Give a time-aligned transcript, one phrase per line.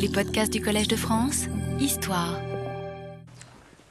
[0.00, 1.46] Les podcasts du Collège de France,
[1.80, 2.38] Histoire.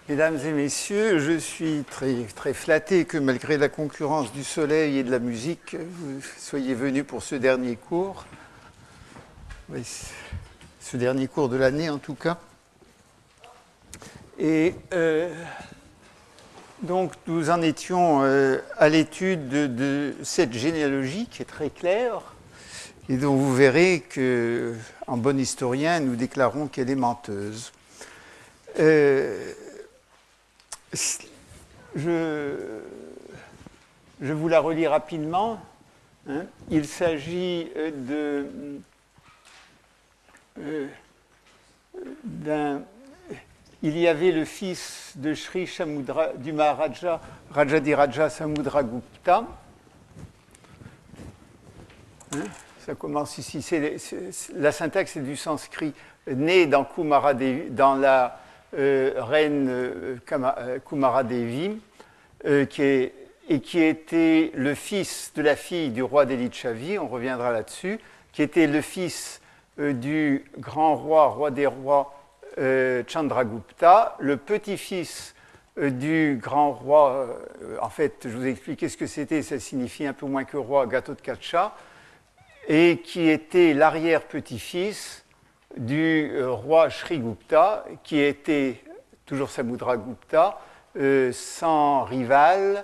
[0.08, 5.04] Mesdames et messieurs, je suis très, très flatté que malgré la concurrence du soleil et
[5.04, 8.26] de la musique, vous soyez venus pour ce dernier cours.
[10.80, 12.38] Ce dernier cours de l'année en tout cas.
[14.40, 15.30] Et euh,
[16.84, 22.22] donc nous en étions euh, à l'étude de, de, cette généalogie qui est très claire
[23.10, 24.76] et dont vous verrez que,
[25.08, 27.72] en bon historien, nous déclarons qu'elle est menteuse.
[28.80, 29.54] Euh,
[31.96, 32.80] je,
[34.22, 35.60] je, vous la relis rapidement.
[36.30, 36.46] Hein.
[36.70, 38.46] Il s'agit de
[40.60, 40.88] euh,
[42.24, 42.82] d'un
[43.84, 49.46] il y avait le fils de Sri Samudra, du Maharaja, Rajadiraja Samudragupta.
[52.34, 52.44] Hein,
[52.88, 53.62] ça commence ici.
[54.56, 55.94] La syntaxe est du sanskrit.
[56.26, 58.40] Né dans, Kumaradevi, dans la
[58.78, 61.80] euh, reine euh, euh Kumaradevi,
[62.70, 63.14] qui est,
[63.50, 68.00] et qui était le fils de la fille du roi d'Elichavi, on reviendra là-dessus,
[68.32, 69.42] qui était le fils
[69.78, 72.14] du grand roi, roi des rois,
[73.08, 75.36] Chandragupta, le petit-fils
[75.78, 77.28] du grand roi,
[77.82, 80.58] en fait, je vous ai expliqué ce que c'était, ça signifie un peu moins que
[80.58, 81.74] roi, Gatotkacha,
[82.68, 85.26] et qui était l'arrière-petit-fils
[85.78, 88.82] du roi Srigupta, qui était,
[89.26, 90.60] toujours Samudragupta,
[91.32, 92.84] sans rival,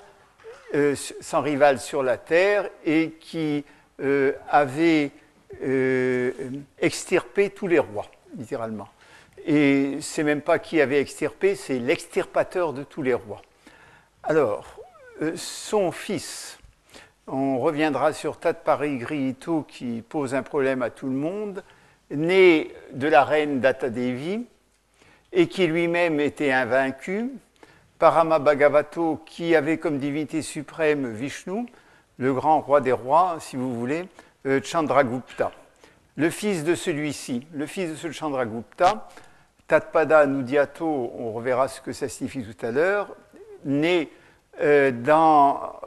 [0.94, 3.66] sans rival sur la terre, et qui
[4.50, 5.12] avait
[6.80, 8.06] extirpé tous les rois,
[8.38, 8.90] littéralement.
[9.46, 13.42] Et c'est même pas qui avait extirpé, c'est l'extirpateur de tous les rois.
[14.24, 14.80] Alors,
[15.22, 16.58] euh, son fils,
[17.28, 21.64] on reviendra sur Tatparigrihito qui pose un problème à tout le monde,
[22.12, 24.46] né de la reine Datadevi
[25.32, 27.32] et qui lui-même était invaincu,
[27.98, 31.66] Parama Bhagavato qui avait comme divinité suprême Vishnu,
[32.18, 34.08] le grand roi des rois, si vous voulez,
[34.46, 35.52] euh, Chandragupta.
[36.16, 39.10] Le fils de celui-ci, le fils de ce Chandragupta,
[39.68, 40.86] Tatpada Nudiato,
[41.18, 43.16] on reverra ce que ça signifie tout à l'heure,
[43.66, 44.12] né
[44.62, 44.92] euh,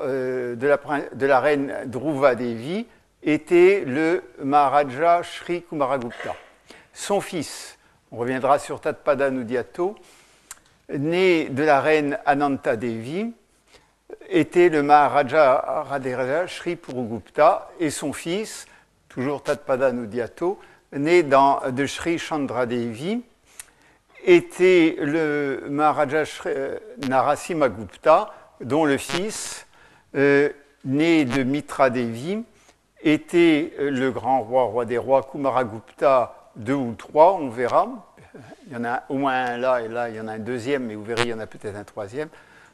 [0.00, 2.86] euh, de, la, reine Dhruva Devi,
[3.22, 6.34] était le Maharaja Sri Kumaragupta.
[6.92, 7.78] Son fils,
[8.10, 9.96] on reviendra sur Tatpada Nudiato,
[10.88, 13.32] né de la reine Ananta Devi,
[14.28, 18.66] était le Maharaja Radhiraja Sri Purugupta, et son fils,
[19.08, 20.58] toujours Tatpada Nudiato,
[20.92, 23.22] né de Sri Chandra Devi,
[24.24, 26.78] était le Maharaja euh,
[27.08, 29.66] Narasimhagupta, dont le fils,
[30.14, 30.50] euh,
[30.84, 32.42] né de Mitra Devi,
[33.02, 37.88] était euh, le grand roi, roi des rois, Kumaragupta, deux ou trois, on verra.
[38.66, 40.38] Il y en a au moins un là, et là, il y en a un
[40.38, 42.28] deuxième, mais vous verrez, il y en a peut-être un troisième.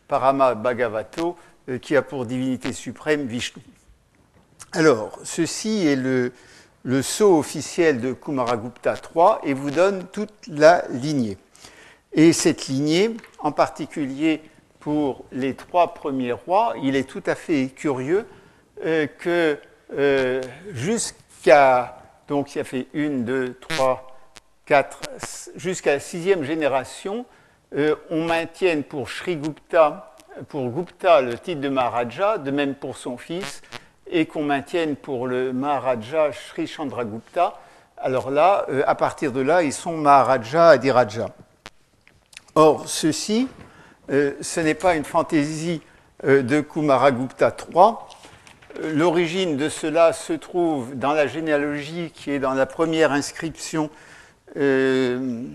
[0.09, 1.37] Parama Bhagavato,
[1.81, 3.63] qui a pour divinité suprême Vishnu.
[4.73, 6.33] Alors, ceci est le,
[6.85, 11.39] le sceau officiel de Kumaragupta III et vous donne toute la lignée.
[12.13, 14.43] Et cette lignée, en particulier
[14.83, 18.27] pour les trois premiers rois, il est tout à fait curieux
[18.85, 19.57] euh, que
[19.97, 24.17] euh, jusqu'à, donc il a fait une, deux, trois,
[24.67, 24.99] quatre,
[25.55, 27.27] jusqu'à la sixième génération,
[27.77, 30.17] euh, on maintienne pour Sri Gupta,
[30.49, 33.63] pour Gupta le titre de Maharaja, de même pour son fils,
[34.11, 37.55] et qu'on maintienne pour le Maharaja Sri Chandragupta,
[37.97, 41.29] alors là, à partir de là, ils sont Maharaja Adiraja.
[42.57, 43.47] Or, ceci,
[44.13, 45.83] euh, ce n'est pas une fantaisie
[46.25, 47.95] euh, de Kumaragupta III.
[48.95, 53.91] L'origine de cela se trouve dans la généalogie qui est dans la première inscription,
[54.55, 55.51] dans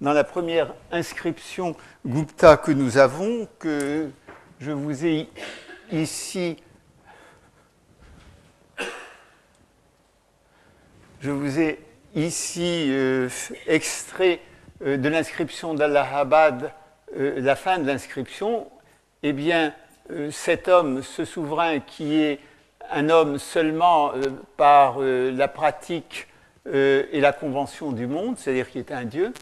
[0.00, 1.74] la première inscription
[2.06, 4.08] Gupta que nous avons, que
[4.60, 5.28] je vous ai
[5.92, 6.56] ici
[12.90, 13.28] euh,
[13.66, 14.40] extrait
[14.84, 16.72] euh, de l'inscription d'Allahabad,
[17.16, 18.66] euh, la fin de l'inscription.
[19.22, 19.72] Eh bien,
[20.30, 22.38] cet homme, ce souverain qui est
[22.90, 24.12] un homme seulement
[24.58, 26.26] par la pratique
[26.70, 29.32] et la convention du monde, c'est-à-dire qui est un dieu,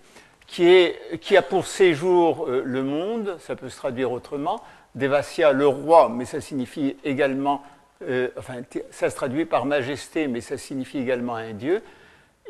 [0.47, 4.63] qui, est, qui, a pour séjour le monde, ça peut se traduire autrement,
[4.95, 7.65] Devasya, le roi, mais ça signifie également
[8.09, 11.83] euh, enfin, ça se traduit par majesté, mais ça signifie également un dieu.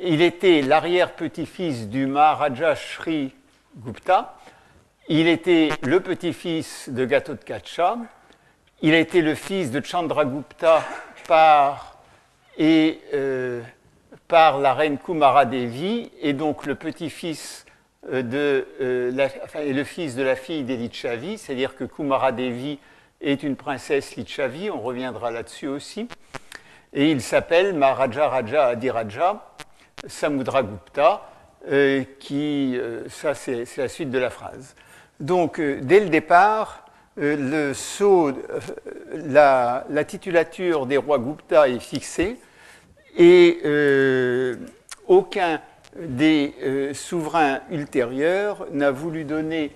[0.01, 3.35] Il était l'arrière-petit-fils du Maharaja Sri
[3.77, 4.37] Gupta.
[5.09, 7.97] Il était le petit-fils de Gatotkacha.
[8.83, 10.85] Il a été le fils de Chandragupta
[11.27, 11.99] par,
[12.61, 13.63] euh,
[14.31, 17.67] la reine Kumara Devi, et donc le petit-fils
[18.11, 22.79] de et le fils de la fille des Lichavi, c'est-à-dire que Kumara Devi
[23.21, 26.09] est une princesse Lichavi, on reviendra là-dessus aussi,
[26.93, 29.53] et il s'appelle Maharaja Raja Adiraja
[30.07, 31.29] Samudragupta,
[32.19, 32.79] qui,
[33.09, 34.75] ça c'est la suite de la phrase.
[35.21, 36.87] Donc, dès le départ,
[37.17, 38.33] le sceau,
[39.13, 42.39] la, la, titulature des rois Gupta est fixée
[43.17, 44.57] et euh,
[45.07, 45.61] aucun
[45.99, 49.73] des euh, souverains ultérieurs n'a voulu donner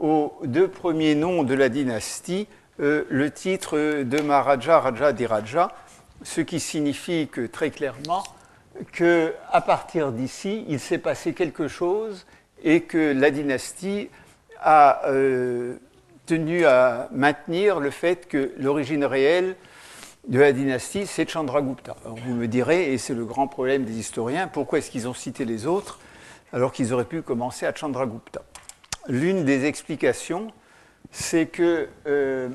[0.00, 2.48] aux deux premiers noms de la dynastie
[2.80, 5.72] euh, le titre de Maharaja Raja Diraja,
[6.22, 8.24] ce qui signifie que très clairement
[8.92, 12.26] qu'à partir d'ici, il s'est passé quelque chose
[12.62, 14.08] et que la dynastie
[14.60, 15.02] a
[16.26, 19.56] tenu à maintenir le fait que l'origine réelle
[20.28, 21.96] de la dynastie, c'est Chandragupta.
[22.04, 25.44] Vous me direz, et c'est le grand problème des historiens, pourquoi est-ce qu'ils ont cité
[25.44, 25.98] les autres
[26.52, 28.42] alors qu'ils auraient pu commencer à Chandragupta?
[29.08, 30.52] L'une des explications,
[31.10, 32.48] c'est que, euh,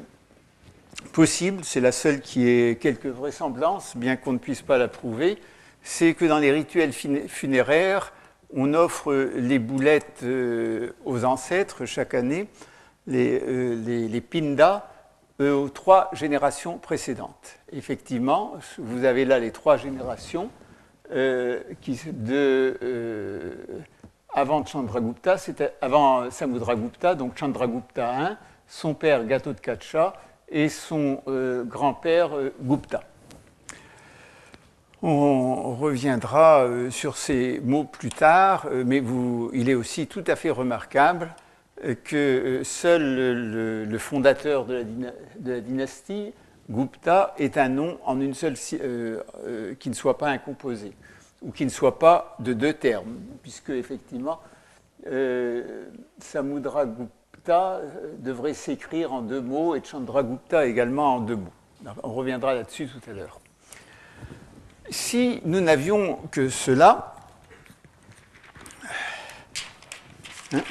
[1.11, 5.37] possible, c'est la seule qui ait quelques vraisemblances, bien qu'on ne puisse pas la prouver,
[5.81, 8.13] c'est que dans les rituels funéraires,
[8.53, 12.47] on offre les boulettes euh, aux ancêtres chaque année,
[13.07, 14.87] les, euh, pindas,
[15.39, 17.59] aux trois générations précédentes.
[17.71, 20.49] Effectivement, vous avez là les trois générations
[21.11, 23.53] euh, qui, de, euh,
[24.33, 28.37] avant Chandragupta, c'était avant Samudragupta, donc Chandragupta I,
[28.67, 30.13] son père Gatotkacha
[30.49, 32.31] et son euh, grand-père
[32.61, 33.03] Gupta.
[35.07, 40.49] On reviendra sur ces mots plus tard, mais vous, il est aussi tout à fait
[40.49, 41.29] remarquable
[42.03, 44.85] que euh, seul le, fondateur de
[45.45, 46.33] la, dynastie,
[46.69, 50.93] Gupta, est un nom en une seule euh, euh, qui ne soit pas un composé
[51.41, 54.39] ou qui ne soit pas de deux termes, puisque effectivement
[56.17, 57.81] Samudra Gupta
[58.17, 61.53] devrait s'écrire en deux mots et Chandragupta également en deux mots.
[62.01, 63.39] On reviendra là-dessus tout à l'heure.
[64.89, 67.15] Si nous n'avions que cela,
[70.53, 70.61] hein,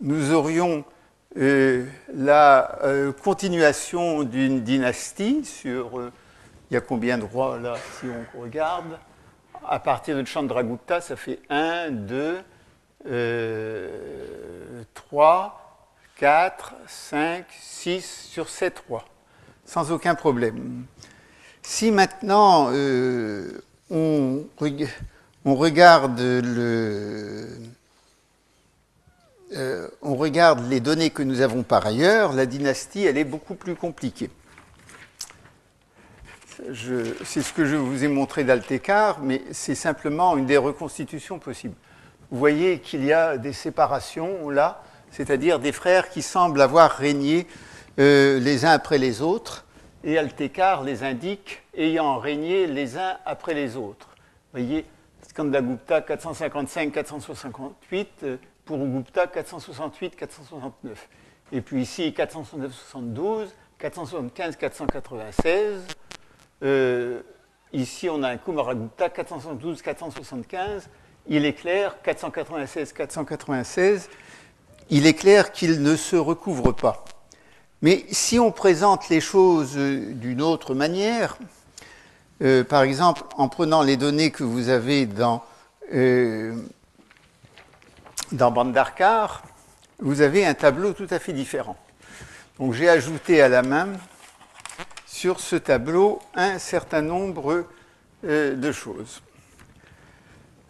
[0.00, 0.84] nous aurions
[1.38, 5.98] euh, la euh, continuation d'une dynastie sur.
[5.98, 6.12] Euh,
[6.70, 8.98] il y a combien de rois là, si on regarde?
[9.68, 12.38] À partir de Chandragupta, ça fait 1, 2,
[14.94, 15.86] 3,
[16.16, 19.04] 4, 5, 6 sur 7 rois,
[19.66, 20.86] sans aucun problème.
[21.62, 22.70] Si maintenant
[23.90, 24.44] on,
[25.44, 27.48] on regarde le
[29.54, 33.54] euh, on regarde les données que nous avons par ailleurs, la dynastie, elle est beaucoup
[33.54, 34.30] plus compliquée.
[37.24, 41.74] C'est ce que je vous ai montré d'Altecar, mais c'est simplement une des reconstitutions possibles.
[42.30, 47.46] Vous voyez qu'il y a des séparations là, c'est-à-dire des frères qui semblent avoir régné
[47.98, 49.66] euh, les uns après les autres,
[50.04, 54.08] et Altecar les indique ayant régné les uns après les autres.
[54.52, 54.84] Vous voyez,
[55.28, 60.94] Skandagupta 455-468, pour Gupta 468-469.
[61.52, 63.48] Et puis ici 469-72,
[63.80, 65.80] 475-496.
[66.62, 67.22] Euh,
[67.72, 70.82] ici on a un Kumaragupta 472-475.
[71.28, 74.08] Il est clair, 496-496,
[74.90, 77.04] il est clair qu'il ne se recouvre pas.
[77.82, 81.36] Mais si on présente les choses d'une autre manière,
[82.40, 85.44] euh, par exemple en prenant les données que vous avez dans
[85.92, 86.54] euh,
[88.30, 89.42] dans Bandarkar,
[89.98, 91.76] vous avez un tableau tout à fait différent.
[92.58, 93.88] Donc j'ai ajouté à la main
[95.06, 97.66] sur ce tableau un certain nombre
[98.24, 99.22] euh, de choses.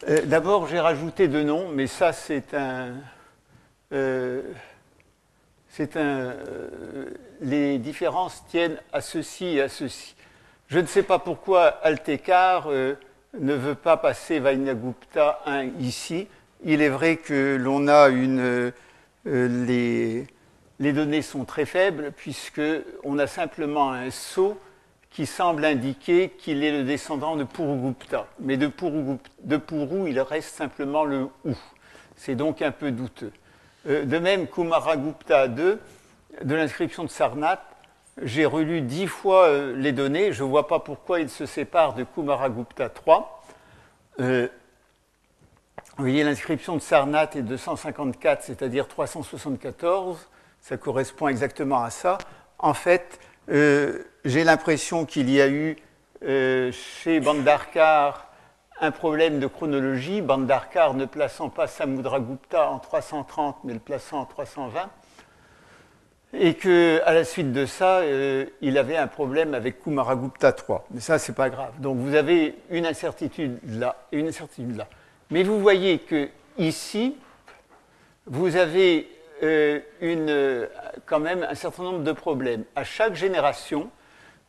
[0.09, 2.95] Euh, d'abord, j'ai rajouté deux noms, mais ça, c'est un.
[5.81, 7.11] Euh,
[7.41, 10.15] les différences tiennent à ceci et à ceci.
[10.69, 16.29] Je ne sais pas pourquoi Altekar ne veut pas passer Vainagupta 1 ici,
[16.65, 18.41] il est vrai que l'on a une.
[18.41, 18.73] Euh,
[19.27, 20.27] les,
[20.81, 24.59] les, données sont très faibles, puisqu'on a simplement un sceau
[25.11, 28.27] qui semble indiquer qu'il est le descendant de Purugupta.
[28.41, 31.55] Mais de Puru, de Puru, il reste simplement le ou.
[32.17, 33.33] C'est donc un peu douteux.
[33.89, 35.81] Euh, de même, Kumaragupta 2,
[36.45, 37.65] de l'inscription de Sarnath,
[38.23, 40.33] j'ai relu dix fois euh, les données.
[40.33, 43.43] Je ne vois pas pourquoi il se sépare de Kumaragupta 3.
[44.19, 44.49] Vous
[45.99, 50.29] voyez, l'inscription de Sarnath est 254, c'est-à-dire 374.
[50.61, 52.19] Ça correspond exactement à ça.
[52.59, 53.19] En fait,
[53.51, 55.77] euh, j'ai l'impression qu'il y a eu
[56.73, 58.32] chez Bandarkar
[58.83, 64.25] un problème de chronologie, Bandarkar ne plaçant pas Samudragupta en 330, mais le plaçant en
[64.25, 64.91] 320,
[66.35, 70.79] et qu'à la suite de ça, euh, il avait un problème avec Kumaragupta III.
[70.91, 71.73] Mais ça, c'est pas grave.
[71.79, 74.89] Donc vous avez une incertitude là et une incertitude là.
[75.31, 77.17] Mais vous voyez que ici,
[78.27, 79.09] vous avez
[79.45, 80.69] euh, une,
[81.07, 82.65] quand même un certain nombre de problèmes.
[82.75, 83.91] À chaque génération,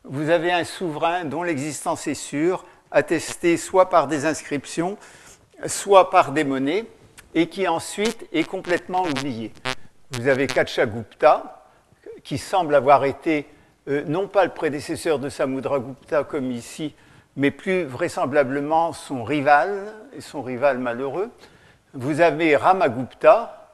[0.02, 4.96] vous avez un souverain dont l'existence est sûre, attesté soit par des inscriptions,
[5.66, 6.86] soit par des monnaies,
[7.34, 9.52] et qui ensuite est complètement oublié.
[10.12, 11.66] Vous avez Kachagupta,
[12.22, 13.46] qui semble avoir été
[13.88, 16.94] euh, non pas le prédécesseur de Samudragupta comme ici,
[17.36, 21.30] mais plus vraisemblablement son rival, et son rival malheureux.
[21.92, 23.68] Vous avez Ramagupta,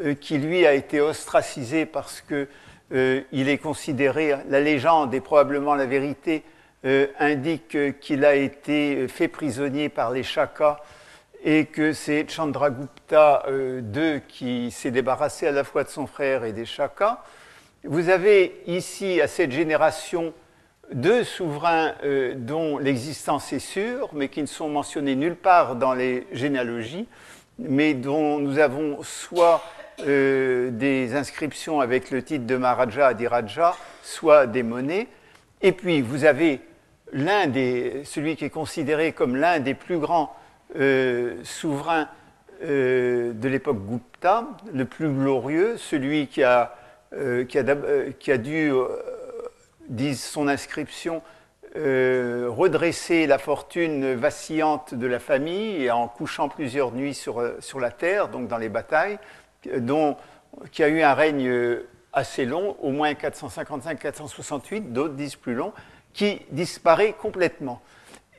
[0.00, 2.48] euh, qui lui a été ostracisé parce qu'il
[2.92, 6.42] euh, est considéré, la légende et probablement la vérité,
[6.86, 10.76] euh, indique qu'il a été fait prisonnier par les Shakas
[11.42, 16.44] et que c'est Chandragupta II euh, qui s'est débarrassé à la fois de son frère
[16.44, 17.22] et des Shakas.
[17.84, 20.34] Vous avez ici, à cette génération,
[20.92, 25.94] deux souverains euh, dont l'existence est sûre, mais qui ne sont mentionnés nulle part dans
[25.94, 27.08] les généalogies,
[27.58, 29.62] mais dont nous avons soit
[29.96, 35.06] des inscriptions avec le titre de Maharaja Adiraja, soit des monnaies.
[35.62, 36.60] Et puis, vous avez
[37.14, 40.36] l'un des, celui qui est considéré comme l'un des plus grands
[40.76, 42.08] euh, souverains
[42.64, 46.74] euh, de l'époque Gupta, le plus glorieux, celui qui a,
[47.14, 47.64] euh, qui a,
[48.18, 48.72] qui a dû,
[49.88, 51.22] disent son inscription,
[51.76, 58.28] redresser la fortune vacillante de la famille en couchant plusieurs nuits sur, sur la terre,
[58.28, 59.18] donc dans les batailles,
[59.78, 60.16] dont,
[60.70, 61.50] qui a eu un règne
[62.12, 65.72] assez long, au moins 455-468, d'autres disent plus long,
[66.14, 67.82] qui disparaît complètement.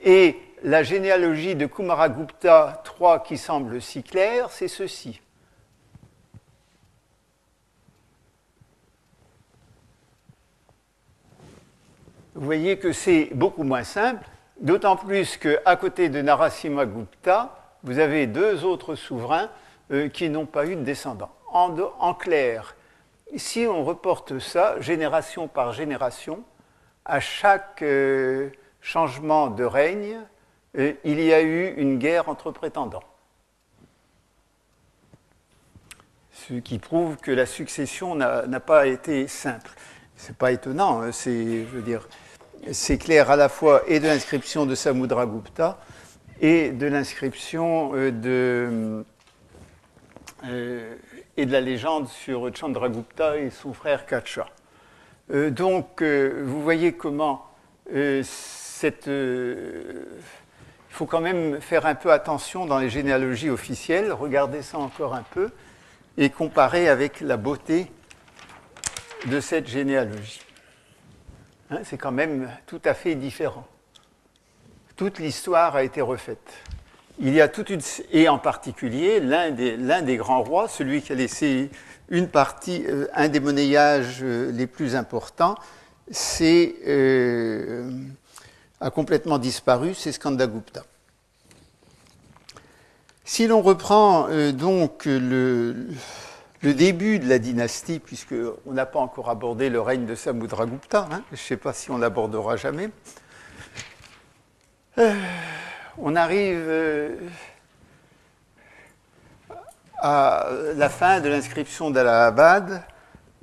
[0.04, 5.22] Et la généalogie de Kumaragupta III qui semble si claire, c'est ceci.
[12.34, 14.28] Vous voyez que c'est beaucoup moins simple,
[14.60, 19.50] d'autant plus qu'à côté de Narasimha Gupta, vous avez deux autres souverains
[19.92, 21.32] euh, qui n'ont pas eu de descendants.
[21.54, 22.76] en clair,
[23.38, 26.44] si on reporte ça génération par génération,
[27.06, 28.50] à chaque euh,
[28.82, 30.20] changement de règne,
[30.78, 33.04] euh, il y a eu une guerre entre prétendants.
[36.32, 39.72] Ce qui prouve que la succession n'a pas été simple.
[40.18, 41.66] Ce n'est pas étonnant, hein, c'est,
[42.72, 45.80] c'est clair à la fois et de l'inscription de Samudragupta
[46.42, 49.04] et de l'inscription euh,
[51.38, 54.46] et de la légende sur Chandragupta et son frère Kacha.
[55.32, 57.50] Euh, donc, euh, vous voyez comment
[57.94, 58.24] euh.
[58.84, 58.92] Il
[60.90, 65.24] faut quand même faire un peu attention dans les généalogies officielles, regarder ça encore un
[65.32, 65.50] peu
[66.18, 67.92] et comparer avec la beauté
[69.26, 70.42] de cette généalogie.
[71.72, 73.66] Hein, c'est quand même tout à fait différent.
[74.96, 76.54] Toute l'histoire a été refaite.
[77.20, 77.82] Il y a toute une.
[78.12, 81.70] Et en particulier, l'un des, des, grands rois, celui qui a laissé
[82.12, 85.56] euh, un des monnayages euh, les plus importants,
[86.12, 87.90] c'est, euh,
[88.80, 90.84] a complètement disparu, c'est Skandagupta.
[93.24, 95.88] Si l'on reprend donc le,
[96.62, 101.24] le, début de la dynastie, puisqu'on n'a pas encore abordé le règne de Samudragupta, hein,
[101.32, 102.92] je ne sais pas si on l'abordera jamais,
[105.98, 106.70] on arrive
[110.00, 112.84] à la fin de l'inscription d'Allahabad,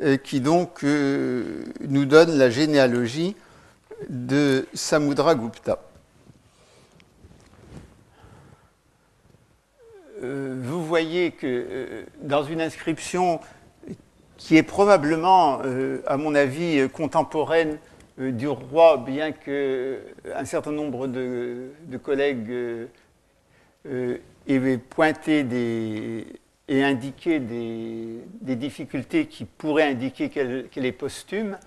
[0.03, 3.37] euh, qui donc euh, nous donne la généalogie
[4.09, 5.79] de Samudragupta.
[10.23, 13.39] Euh, vous voyez que dans une inscription
[14.39, 15.61] qui est probablement,
[16.07, 17.79] à mon avis, contemporaine
[18.19, 21.71] du roi, bien qu'un certain nombre de,
[22.03, 22.51] collègues
[23.87, 26.27] aient pointé des,
[26.73, 31.59] et indiquer des, difficultés qui pourraient indiquer qu'elle est posthume,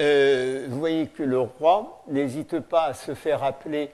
[0.00, 3.88] euh, vous voyez que le roi n'hésite pas à se faire appeler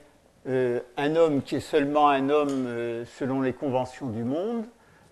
[0.47, 4.65] euh, un homme qui est seulement un homme euh, selon les conventions du monde,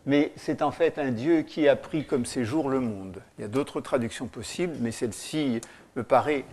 [0.06, 3.22] mais c'est en fait un Dieu qui a pris comme séjour le monde.
[3.38, 5.62] Il y a d'autres traductions possibles, mais celle-ci
[5.96, 6.44] me paraît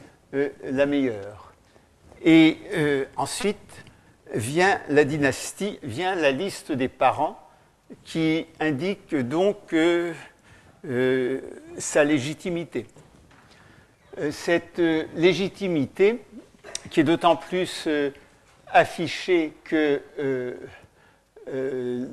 [0.64, 1.54] la meilleure.
[2.24, 2.58] Et
[3.16, 3.84] ensuite
[4.32, 7.43] vient la dynastie, vient la liste des parents
[8.04, 10.12] qui indique donc euh,
[11.78, 12.86] sa légitimité.
[14.18, 14.78] Euh, cette
[15.16, 16.24] légitimité
[16.90, 17.88] qui est d'autant plus
[18.68, 20.00] affiché que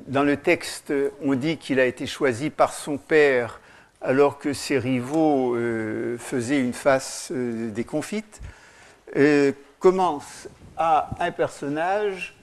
[0.08, 3.60] dans le texte, on dit qu'il a été choisi par son père
[4.00, 5.56] alors que ses rivaux
[6.18, 8.40] faisaient une face déconfite,
[9.78, 12.34] commence à un personnage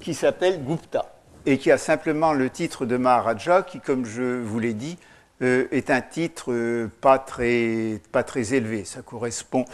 [0.00, 1.13] qui s'appelle Gupta
[1.46, 4.98] et qui a simplement le titre de Maharaja, qui, comme je vous l'ai dit,
[5.42, 8.84] euh, est un titre euh, pas, très, pas très élevé.
[8.84, 9.64] Ça correspond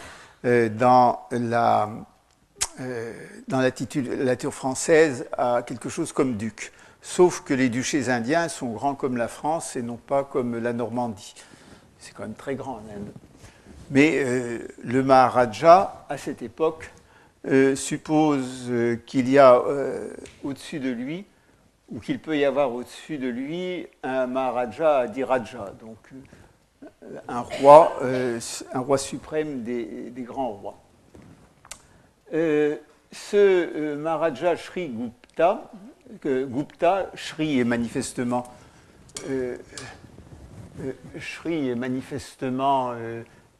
[0.45, 1.89] euh, dans la
[3.47, 3.61] dans
[4.49, 6.71] française à quelque chose comme duc.
[7.03, 10.73] Sauf que les duchés indiens sont grands comme la France et non pas comme la
[10.73, 11.35] Normandie.
[11.99, 13.11] C'est quand même très grand en Inde.
[13.91, 14.25] Mais
[14.83, 16.91] le Maharaja, à cette époque,
[17.75, 18.71] suppose
[19.05, 19.61] qu'il y a
[20.43, 21.25] au-dessus de lui
[21.91, 25.97] ou qu'il peut y avoir au-dessus de lui un Maharaja Diraja, donc
[26.83, 28.39] euh, un roi, euh,
[28.73, 30.81] roi suprême des, grands rois.
[32.33, 32.77] Euh,
[33.11, 35.69] ce Maharaja Sri Gupta,
[36.23, 38.45] Gupta, Sri est manifestement,
[41.19, 42.93] Sri est manifestement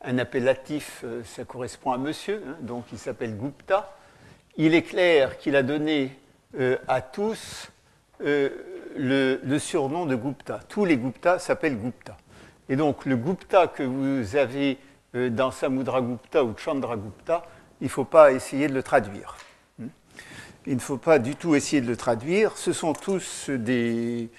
[0.01, 3.93] un appellatif, ça correspond à monsieur, hein, donc il s'appelle Gupta.
[4.55, 6.17] Il est clair qu'il a donné
[6.87, 7.69] à tous
[8.23, 8.49] euh,
[8.97, 10.59] le, surnom de Gupta.
[10.67, 12.17] Tous les Gupta s'appellent Gupta.
[12.69, 14.77] Et donc le Gupta que vous avez
[15.15, 17.43] euh, dans Samudragupta ou Chandragupta,
[17.79, 19.37] il ne faut pas essayer de le traduire.
[19.79, 19.87] Hmm.
[20.67, 22.57] Il ne faut pas du tout essayer de le traduire.
[22.57, 24.29] Ce sont tous des,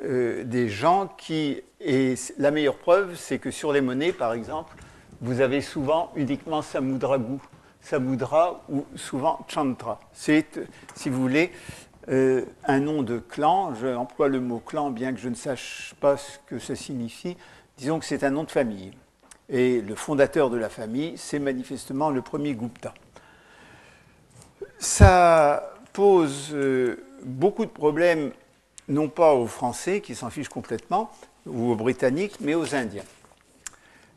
[0.00, 1.62] euh, des gens qui...
[1.80, 4.76] Et la meilleure preuve, c'est que sur les monnaies, par exemple,
[5.20, 7.38] vous avez souvent uniquement Samudragu,
[7.82, 10.00] Samudra ou souvent Chandra.
[10.12, 10.60] C'est,
[10.94, 11.50] si vous voulez,
[12.08, 16.16] euh, un nom de clan, j'emploie le mot clan bien que je ne sache pas
[16.16, 17.36] ce que ça signifie,
[17.76, 18.92] disons que c'est un nom de famille.
[19.48, 22.92] Et le fondateur de la famille, c'est manifestement le premier Gupta.
[24.78, 28.32] Ça pose euh, beaucoup de problèmes,
[28.88, 31.12] non pas aux Français qui s'en fichent complètement,
[31.46, 33.04] ou aux Britanniques, mais aux Indiens.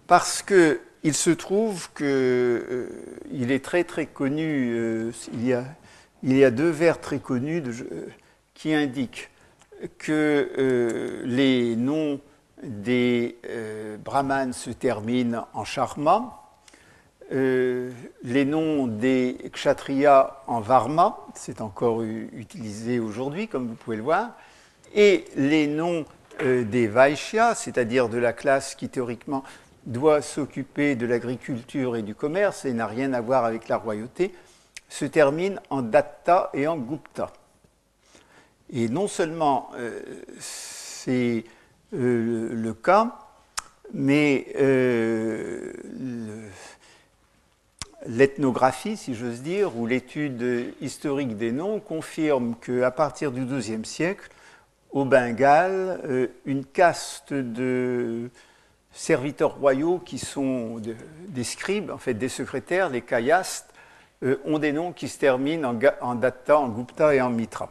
[0.08, 2.90] Parce qu'il se trouve qu'il euh,
[3.32, 5.66] est très très connu, il y a
[6.26, 7.62] il y a deux vers très connus
[8.56, 9.30] qui indiquent
[10.00, 12.20] que euh, les noms
[12.64, 16.42] des euh, brahmanes se terminent en charma,
[17.32, 17.92] euh,
[18.24, 24.32] les noms des kshatriyas en varma, c'est encore utilisé aujourd'hui comme vous pouvez le voir,
[24.96, 26.06] et les noms
[26.42, 29.44] des vaishyas, c'est-à-dire de la classe qui théoriquement
[29.86, 34.34] doit s'occuper de l'agriculture et du commerce et n'a rien à voir avec la royauté,
[34.90, 37.32] se termine en Datta et en Gupta.
[38.72, 40.02] Et non seulement euh,
[40.40, 41.44] c'est
[41.94, 43.16] euh, le, cas,
[43.94, 45.72] mais euh,
[48.08, 54.30] l'ethnographie, si j'ose dire, ou l'étude historique des noms confirme qu'à partir du XIIe siècle,
[54.92, 58.30] au Bengale, une caste de
[58.94, 60.82] serviteurs royaux qui sont
[61.28, 63.75] des scribes, en fait des secrétaires, les kayastes,
[64.24, 67.70] euh, ont des noms qui se terminent en, Datta, en Gupta et en Mitra.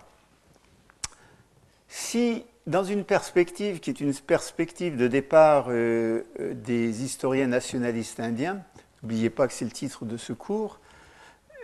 [1.88, 8.20] Si, dans une perspective qui est une perspective de départ euh, euh, des historiens nationalistes
[8.20, 8.62] indiens,
[9.02, 10.80] n'oubliez pas que c'est le titre de ce cours,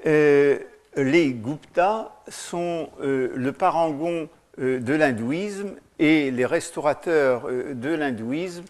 [0.04, 8.64] les Gupta sont le parangon de l'hindouisme et les restaurateurs de l'hindouisme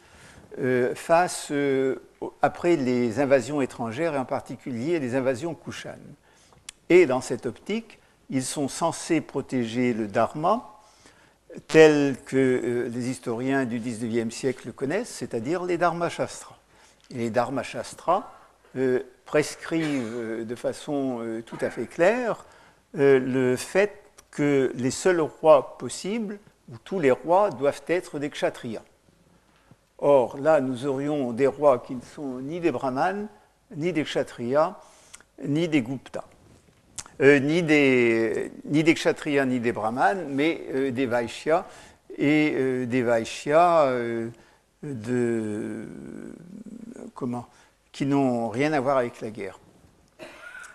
[0.94, 1.52] face
[2.42, 6.14] après les invasions étrangères et en particulier les invasions kushanes.
[6.88, 7.98] Et dans cette optique,
[8.30, 10.80] ils sont censés protéger le dharma
[11.66, 16.56] tel que euh, les historiens du XIXe siècle le connaissent, c'est-à-dire les dharma-shastras.
[17.10, 18.30] Et les dharma-shastras
[18.76, 22.44] euh, prescrivent euh, de façon tout à fait claire
[22.92, 26.40] le fait que les seuls rois possibles,
[26.72, 28.82] ou tous les rois, doivent être des kshatriyas.
[30.00, 33.28] Or, là, nous aurions des rois qui ne sont ni des brahmanes,
[33.76, 34.80] ni des kshatriyas,
[35.44, 36.24] ni des guptas.
[37.20, 41.66] Euh, ni, des, kshatriyas, ni des brahmanes, mais euh, des vaishyas,
[42.16, 43.92] et euh, des vaishyas
[44.82, 45.86] de,
[47.14, 47.46] comment,
[47.92, 49.60] qui n'ont rien à voir avec la guerre.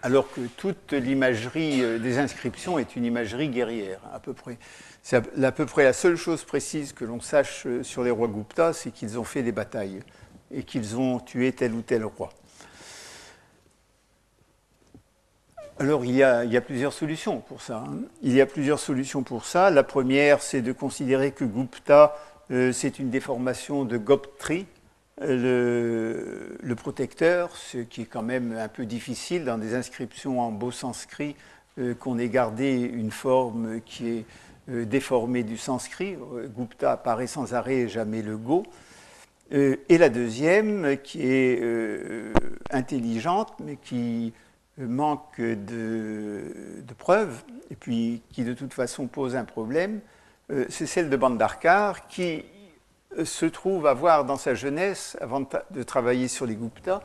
[0.03, 4.59] Alors que toute l'imagerie des inscriptions est une imagerie guerrière, à peu près.
[5.05, 8.27] C'est à peu près la seule chose précise que l'on sache euh, sur les rois
[8.27, 9.99] Gupta, c'est qu'ils ont fait des batailles
[10.49, 12.31] et qu'ils ont tué tel ou tel roi.
[15.77, 17.83] Alors il y, a, plusieurs solutions pour ça.
[17.87, 17.99] Hein.
[18.23, 19.69] Il y a plusieurs solutions pour ça.
[19.69, 22.17] La première, c'est de considérer que Gupta,
[22.49, 24.65] euh, c'est une déformation de Goptri.
[25.21, 30.51] le, le, protecteur, ce qui est quand même un peu difficile dans des inscriptions en
[30.51, 31.35] beau sanskrit,
[31.99, 34.25] qu'on ait gardé une forme qui est
[34.67, 36.17] déformée du sanskrit.
[36.57, 38.63] Gupta apparaît sans arrêt et jamais le go.
[39.51, 41.61] et la deuxième, qui est
[42.71, 44.33] intelligente, mais qui
[44.77, 50.01] manque de, preuves, et puis qui de toute façon pose un problème,
[50.51, 52.45] euh, c'est celle de Bandarkar, qui
[53.17, 57.01] euh, se trouve avoir dans sa jeunesse, avant de travailler sur les Guptas,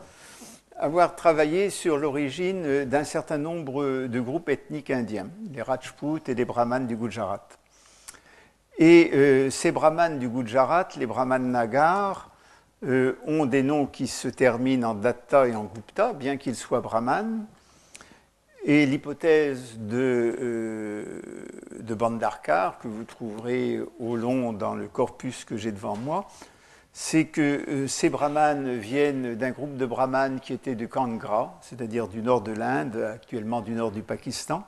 [0.80, 6.34] avoir travaillé sur l'origine euh, d'un certain nombre de groupes ethniques indiens, les Rajputs et
[6.34, 7.48] les Brahmanes du Gujarat.
[8.78, 12.30] Et ces Brahmanes du Gujarat, les Brahmanes Nagar,
[12.82, 17.44] ont des noms qui se terminent en Datta et en Gupta, bien qu'ils soient Brahmanes.
[18.62, 21.20] Et l'hypothèse euh,
[21.80, 26.28] de Bandarkar, que vous trouverez au long dans le corpus que j'ai devant moi,
[26.92, 32.08] c'est que euh, ces brahmanes viennent d'un groupe de brahmanes qui était de Kangra, c'est-à-dire
[32.08, 34.64] du nord de l'Inde, actuellement du nord du Pakistan.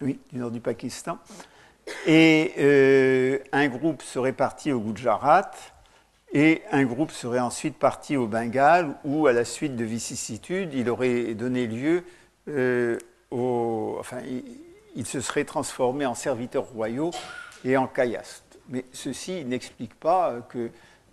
[0.00, 1.18] Oui, du nord du Pakistan.
[2.06, 5.50] Et euh, un groupe serait parti au Gujarat,
[6.32, 10.90] et un groupe serait ensuite parti au Bengale où, à la suite de vicissitudes, il
[10.90, 12.04] aurait donné lieu
[12.48, 12.98] euh,
[13.30, 13.96] au.
[13.98, 14.18] Enfin,
[14.94, 17.12] il, se serait transformé en serviteurs royaux
[17.64, 18.47] et en cayaste.
[18.68, 20.70] Mais ceci n'explique pas que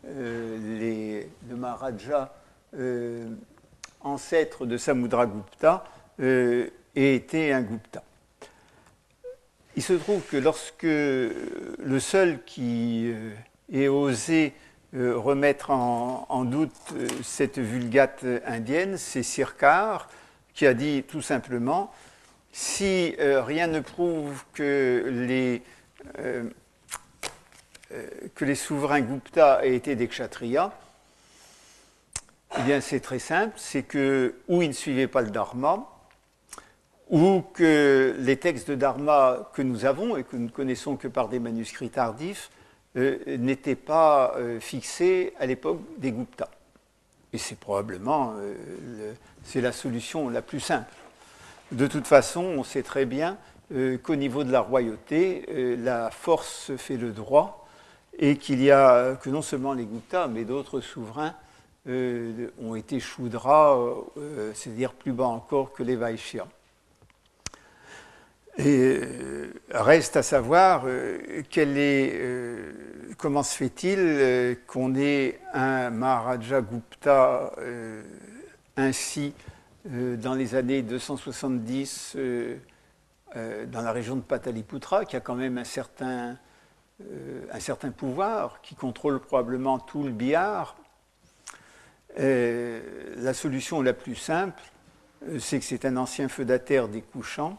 [0.08, 2.34] euh, le Maharaja,
[2.78, 3.30] euh,
[4.02, 5.86] ancêtre de Samudragupta,
[6.20, 8.04] ait été un Gupta.
[9.76, 13.14] Il se trouve que lorsque le seul qui
[13.72, 14.54] ait osé
[14.96, 20.10] euh, remettre en, doute euh, cette vulgate indienne, c'est Sirkar
[20.54, 21.92] qui a dit tout simplement
[22.54, 25.64] si euh, rien ne prouve que les,
[28.36, 30.72] que les souverains Gupta aient été des kshatriyas,
[32.58, 35.88] eh bien c'est très simple, c'est que ou ils ne suivaient pas le dharma,
[37.10, 41.08] ou que les textes de dharma que nous avons et que nous ne connaissons que
[41.08, 42.50] par des manuscrits tardifs
[42.98, 46.50] euh, n'était pas euh, fixé à l'époque des Gupta.
[47.34, 50.92] Et c'est probablement euh, c'est la solution la plus simple.
[51.72, 53.38] De toute façon, on sait très bien
[54.04, 55.44] qu'au niveau de la royauté,
[55.80, 57.65] la force fait le droit
[58.18, 61.34] et qu'il y a que non seulement les Gupta, mais d'autres souverains
[61.88, 63.78] ont été Shudra,
[64.56, 66.48] c'est-à-dire plus bas encore que les Vaishyas.
[69.70, 70.86] Reste à savoir
[73.18, 78.04] comment se fait-il euh, qu'on ait un Maharaja Gupta euh,
[78.76, 79.34] ainsi
[79.92, 82.18] euh, dans les années 270
[83.68, 86.38] dans la région de Pataliputra, qui a quand même un certain,
[87.52, 90.78] un certain pouvoir, qui contrôle probablement tout le Bihar
[92.18, 94.62] La solution la plus simple,
[95.40, 97.58] c'est que c'est un ancien feudataire des couchants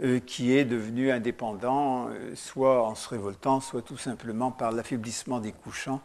[0.00, 5.40] euh, qui est devenu indépendant, euh, soit en se révoltant, soit tout simplement par l'affaiblissement
[5.40, 6.00] des couchants,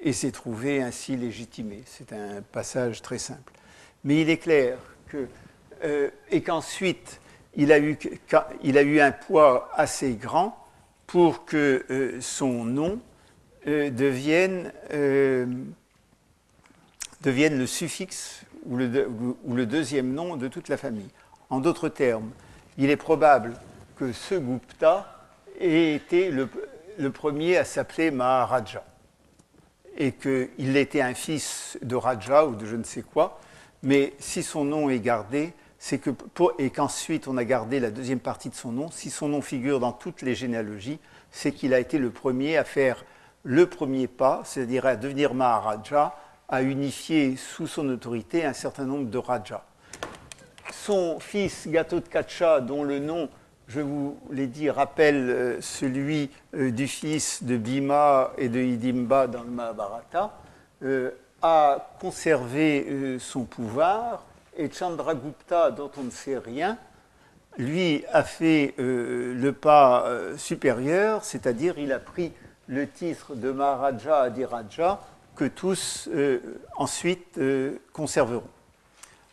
[0.00, 1.82] et s'est trouvé ainsi légitimé.
[1.84, 3.52] C'est un passage très simple.
[4.04, 4.78] Mais il est clair
[5.08, 5.28] que,
[5.84, 7.20] euh, et qu'ensuite,
[7.58, 7.78] a
[8.62, 10.65] il a eu un poids assez grand
[11.06, 13.00] pour que son nom
[13.66, 14.72] devienne,
[17.22, 19.08] devienne, le suffixe ou le,
[19.48, 21.10] le deuxième nom de toute la famille.
[21.50, 22.30] En d'autres termes,
[22.78, 23.54] il est probable
[23.96, 25.16] que ce Gupta
[25.58, 28.84] ait été le, premier à s'appeler Maharaja
[29.96, 33.40] et qu'il était un fils de Raja ou de je ne sais quoi,
[33.82, 35.54] mais si son nom est gardé,
[36.58, 39.80] et qu'ensuite on a gardé la deuxième partie de son nom, si son nom figure
[39.80, 40.98] dans toutes les généalogies,
[41.30, 43.04] c'est qu'il a été le premier à faire
[43.42, 46.16] le premier pas, c'est-à-dire à devenir Maharaja,
[46.48, 49.64] à unifier sous son autorité un certain nombre de Rajas.
[50.72, 53.28] Son fils Gatotkacha, dont le nom,
[53.68, 59.28] je vous l'ai dit, rappelle euh, celui euh, du fils de Bhima et de Hidimba
[59.28, 60.36] dans le Mahabharata,
[60.82, 61.10] euh,
[61.42, 64.25] a conservé son pouvoir
[64.56, 66.78] et Chandragupta, dont on ne sait rien,
[67.58, 72.32] lui a fait le pas supérieur, c'est-à-dire il a pris
[72.66, 75.00] le titre de Maharaja Adiraja
[75.36, 76.08] que tous
[76.76, 77.40] ensuite
[77.92, 78.48] conserveront.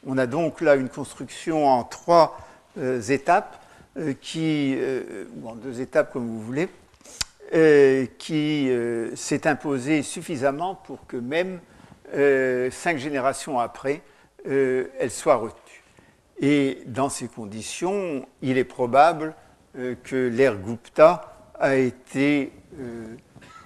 [0.05, 2.37] On a donc là une construction en trois
[2.77, 3.61] euh, étapes,
[3.97, 6.69] euh, qui, euh, ou en deux étapes comme vous voulez,
[8.17, 8.71] qui
[9.15, 11.59] s'est imposée suffisamment pour que même
[12.71, 14.01] cinq générations après,
[14.45, 15.83] elle soit retenue.
[16.39, 19.35] Et dans ces conditions, il est probable
[19.73, 22.51] que l'ère Gupta a été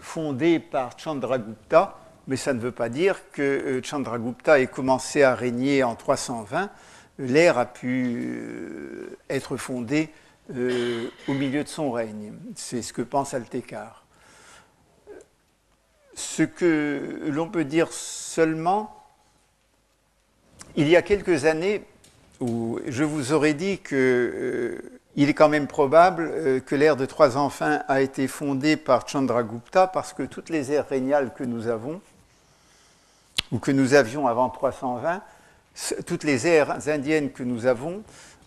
[0.02, 5.84] fondée par Chandragupta, mais ça ne veut pas dire que Chandragupta ait commencé à régner
[5.84, 6.70] en 320.
[7.20, 10.10] L'ère a pu être fondée
[10.50, 12.34] au milieu de son règne.
[12.56, 14.06] C'est ce que pense Altekar.
[16.14, 18.97] Ce que l'on peut dire seulement,
[20.78, 21.84] il y a quelques années,
[22.40, 24.80] je vous aurais dit qu'il euh,
[25.18, 29.88] est quand même probable euh, que l'ère de trois enfants a été fondée par Chandragupta
[29.88, 32.00] parce que toutes les ères régnales que nous avons,
[33.52, 35.24] ou que nous avions avant 320,
[36.06, 38.04] toutes les ères indiennes que nous avons,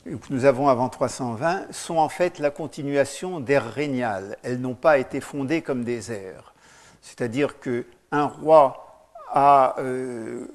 [0.08, 4.36] ou que nous avons avant 320, sont en fait la continuation d'ères régnales.
[4.44, 6.54] Elles n'ont pas été fondées comme des ères.
[7.02, 8.89] C'est-à-dire qu'un roi
[9.30, 10.46] a euh,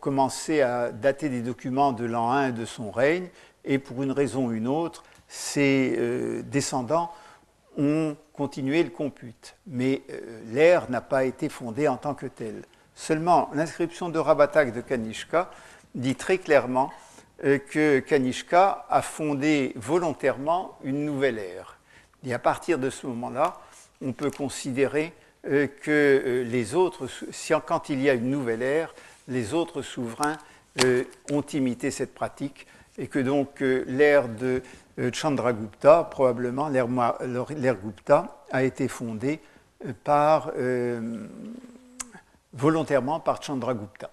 [0.00, 3.28] commencé à dater des documents de l'an 1 de son règne,
[3.64, 7.10] et pour une raison ou une autre, ses euh, descendants
[7.78, 9.56] ont continué le compute.
[9.66, 12.62] Mais euh, l'ère n'a pas été fondée en tant que telle.
[12.94, 15.50] Seulement, l'inscription de Rabatak de Kanishka
[15.94, 16.90] dit très clairement
[17.42, 21.76] que Kanishka a fondé volontairement une nouvelle ère.
[22.24, 23.58] Et à partir de ce moment-là,
[24.00, 25.12] on peut considérer
[25.44, 27.08] que euh, les autres,
[27.66, 28.94] quand il y a une nouvelle ère,
[29.28, 30.36] les autres souverains
[30.84, 32.66] euh, ont imité cette pratique
[32.98, 34.62] et que donc l'ère de
[35.12, 39.40] Chandragupta, probablement l'ère Gupta, a été fondée
[40.02, 40.50] par,
[42.54, 44.10] volontairement par Chandragupta.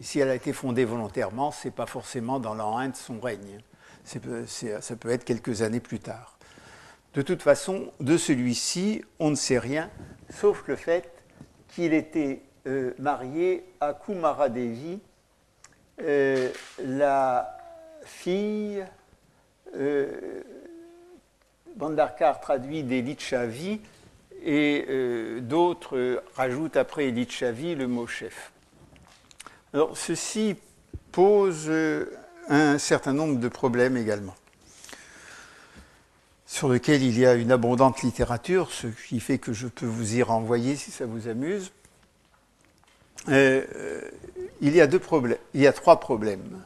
[0.00, 3.20] Si elle a été fondée volontairement, ce n'est pas forcément dans l'an 1 de son
[3.20, 3.60] règne.
[4.04, 6.31] ça peut être quelques années plus tard.
[7.14, 9.90] De toute façon, de celui-ci, on ne sait rien,
[10.30, 11.12] sauf le fait
[11.68, 14.98] qu'il était euh, marié à Kumara Devi,
[16.00, 16.48] euh,
[16.82, 17.58] la
[18.04, 18.82] fille,
[19.76, 20.40] euh,
[21.76, 23.80] Bandarkar traduit des Lichavi,
[24.44, 24.86] et
[25.40, 28.50] d'autres rajoutent après Lichavi le mot chef.
[29.72, 30.56] Alors, ceci
[31.12, 31.70] pose
[32.48, 34.34] un certain nombre de problèmes également
[36.52, 40.16] sur lequel il y a une abondante littérature, ce qui fait que je peux vous
[40.16, 41.72] y renvoyer si ça vous amuse.
[43.30, 43.64] Euh,
[44.60, 46.62] il, y a deux problèmes, il y a trois problèmes.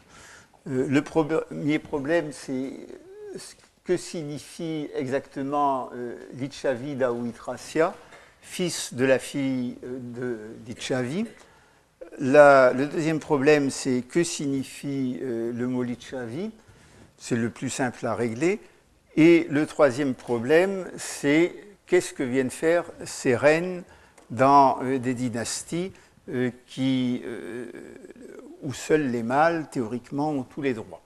[0.68, 2.72] Euh, le premier problème, c'est
[3.85, 7.94] que signifie exactement euh, Lichavi Dawitrasya,
[8.42, 11.27] fils de la fille de Lichavi.
[12.18, 16.51] le deuxième problème, c'est que signifie le mot Lichavi.
[17.18, 18.59] C'est le plus simple à régler.
[19.17, 21.55] Et le troisième problème, c'est
[21.87, 23.83] qu'est-ce que viennent faire ces reines
[24.31, 25.93] dans euh, des dynasties
[26.29, 27.73] euh, euh,
[28.63, 31.03] où seuls les mâles, théoriquement, ont tous les droits.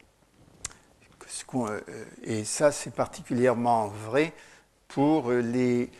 [2.25, 4.33] Et ça, c'est particulièrement vrai
[4.89, 5.91] pour les,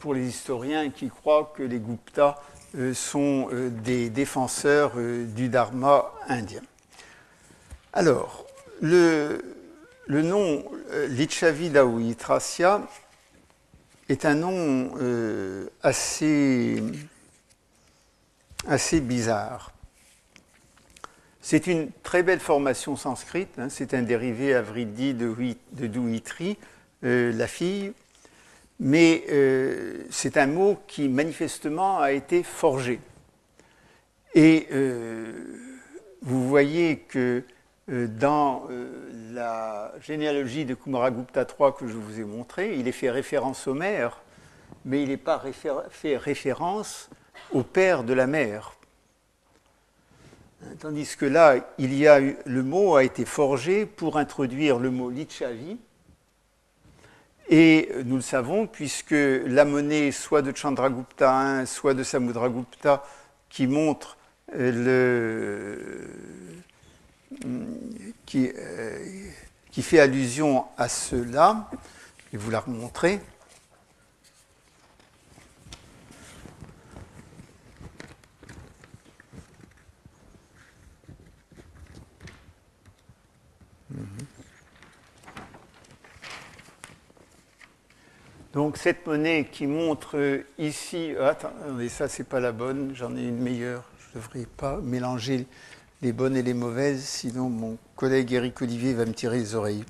[0.00, 2.36] pour les historiens qui croient que les Guptas
[2.92, 3.48] sont
[3.82, 6.62] des défenseurs du dharma indien.
[7.94, 8.45] Alors,
[8.80, 9.42] le,
[10.08, 12.00] nom euh, Lichavida ou
[14.08, 16.82] est un nom euh, assez,
[18.66, 19.72] assez bizarre.
[21.40, 23.68] C'est une très belle formation sanscrite, hein.
[23.68, 25.34] c'est un dérivé avridi de,
[25.72, 26.58] de Douitri,
[27.04, 27.92] euh, la fille,
[28.78, 29.24] mais
[30.10, 33.00] c'est un mot qui manifestement a été forgé.
[34.34, 34.68] Et
[36.26, 37.55] vous voyez que euh,
[37.88, 43.10] dans euh, la généalogie de Kumaragupta III que je vous ai montré, il est fait
[43.10, 44.20] référence au maire,
[44.84, 45.42] mais il n'est pas
[45.90, 47.08] fait référence
[47.52, 48.72] au père de la mère.
[50.80, 55.10] Tandis que là, il y a le mot a été forgé pour introduire le mot
[55.10, 55.78] Lichavi.
[57.48, 63.04] Et nous le savons, puisque la monnaie, soit de Chandragupta I, soit de Samudragupta,
[63.48, 64.16] qui montre
[64.54, 66.64] euh, le,
[68.24, 69.28] qui, euh,
[69.70, 71.68] qui, fait allusion à cela.
[72.26, 73.20] Je vais vous la remontrer.
[88.56, 93.36] Donc cette monnaie qui montre ici, attendez, ça c'est pas la bonne, j'en ai une
[93.36, 95.46] meilleure, je ne devrais pas mélanger
[96.02, 99.84] les bonnes et les mauvaises, sinon mon collègue Éric Olivier va me tirer les oreilles.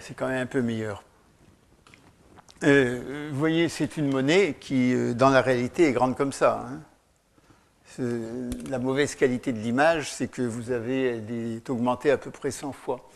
[0.00, 1.02] C'est quand même un peu meilleur.
[2.62, 6.66] Euh, vous voyez, c'est une monnaie qui, euh, dans la réalité, est grande comme ça.
[6.70, 6.80] Hein.
[8.68, 11.22] la mauvaise qualité de l'image, c'est que vous avez
[11.56, 13.08] est augmenté à peu près 100 fois.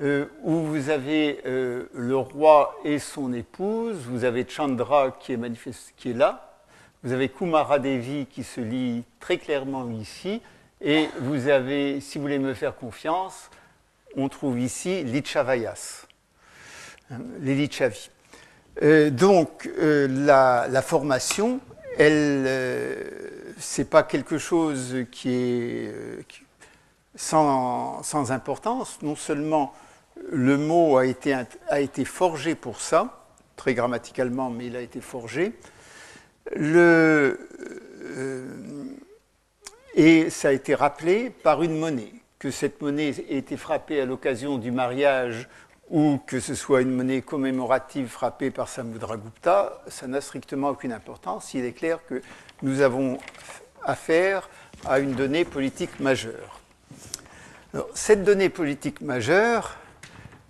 [0.00, 6.12] Euh, où vous avez euh, le roi et son épouse, vous avez Chandra qui est,
[6.14, 6.54] là,
[7.02, 10.40] vous avez Kumara Devi qui se lit très clairement ici,
[10.80, 13.50] et vous avez, si vous voulez me faire confiance,
[14.16, 16.06] on trouve ici l'Ichavayas,
[17.10, 18.10] hein, les Lichavi.
[18.84, 21.58] Euh, donc la, formation,
[21.98, 22.46] elle,
[23.58, 25.92] c'est pas quelque chose qui est
[27.16, 28.98] sans, importance.
[29.02, 29.74] Non seulement
[30.30, 33.26] le mot a été, forgé pour ça,
[33.56, 35.52] très grammaticalement, mais il a été forgé.
[36.56, 37.34] Euh,
[39.94, 44.06] et ça a été rappelé par une monnaie, que cette monnaie ait été frappée à
[44.06, 45.48] l'occasion du mariage
[45.90, 51.54] ou que ce soit une monnaie commémorative frappée par Samudragupta, ça n'a strictement aucune importance.
[51.54, 52.20] Il est clair que
[52.62, 53.18] nous avons
[53.82, 54.50] affaire
[54.86, 56.60] à une donnée politique majeure.
[57.94, 59.76] cette donnée politique majeure,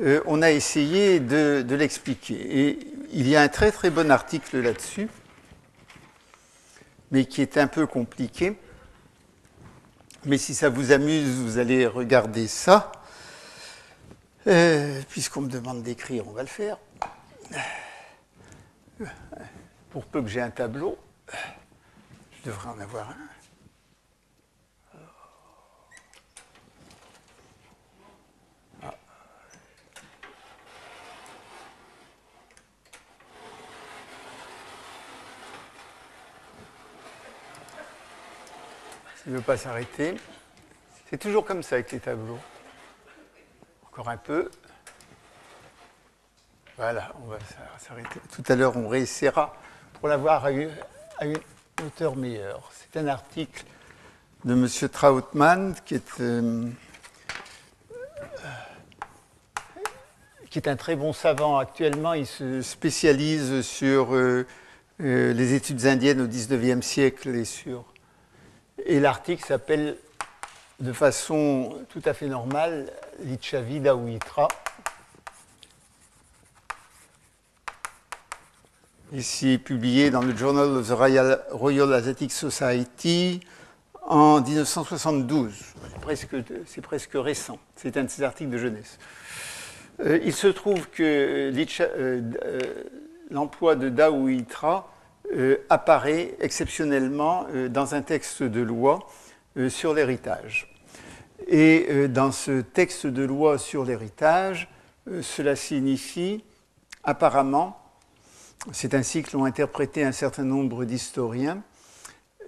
[0.00, 2.68] euh, on a essayé de, l'expliquer.
[2.68, 2.78] Et
[3.12, 5.08] il y a un très très bon article là-dessus,
[7.10, 8.58] mais qui est un peu compliqué.
[10.24, 12.92] Mais si ça vous amuse, vous allez regarder ça.
[14.46, 16.78] Euh, puisqu'on me demande d'écrire, on va le faire.
[19.90, 20.96] Pour peu que j'ai un tableau,
[21.30, 23.37] je devrais en avoir un.
[39.28, 40.14] Il ne veut pas s'arrêter.
[41.10, 42.38] C'est toujours comme ça avec les tableaux.
[43.86, 44.50] Encore un peu.
[46.78, 47.36] Voilà, on va
[47.78, 48.20] s'arrêter.
[48.32, 49.54] Tout à l'heure, on réessayera
[49.92, 50.70] pour l'avoir à une
[51.84, 52.70] hauteur meilleure.
[52.72, 53.64] C'est un article
[54.46, 54.88] de M.
[54.88, 56.66] Trautmann qui est, euh,
[60.48, 62.14] qui est un très bon savant actuellement.
[62.14, 64.46] Il se spécialise sur euh,
[65.02, 67.84] euh, les études indiennes au XIXe siècle et sur
[68.88, 69.96] et l'article s'appelle
[70.80, 74.48] de façon tout à fait normale Lichavida ou Itra.
[79.12, 80.92] Ici publié dans le Journal of the
[81.50, 83.40] Royal, Athletic Society
[84.02, 85.54] en 1972.
[86.66, 87.58] C'est presque, récent.
[87.76, 88.98] C'est un de ces articles de jeunesse.
[90.00, 92.60] Euh, il se trouve que euh, euh,
[93.30, 94.97] l'emploi de Da ou Itra euh,
[95.68, 99.06] apparaît exceptionnellement euh, dans un texte de loi
[99.56, 100.74] euh, sur l'héritage.
[101.46, 104.68] Et dans ce texte de loi sur l'héritage,
[105.22, 106.42] cela signifie
[107.04, 107.80] apparemment,
[108.72, 111.62] c'est ainsi que l'ont interprété un certain nombre d'historiens,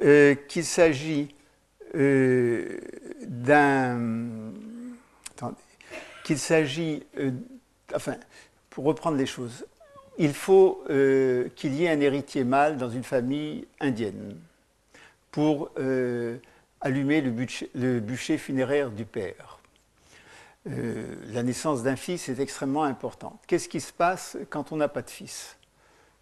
[0.01, 1.35] qu'il s'agit
[3.25, 4.01] d'un...
[6.25, 7.05] qu'il s'agit...
[7.95, 8.17] enfin,
[8.71, 9.65] pour reprendre les choses,
[10.21, 14.37] il faut euh, qu'il y ait un héritier mâle dans une famille indienne
[15.31, 16.37] pour euh,
[16.83, 19.59] allumer le bûcher, funéraire du père.
[20.69, 23.41] Euh, la naissance d'un fils est extrêmement importante.
[23.47, 25.57] Qu'est-ce qui se passe quand on n'a pas de fils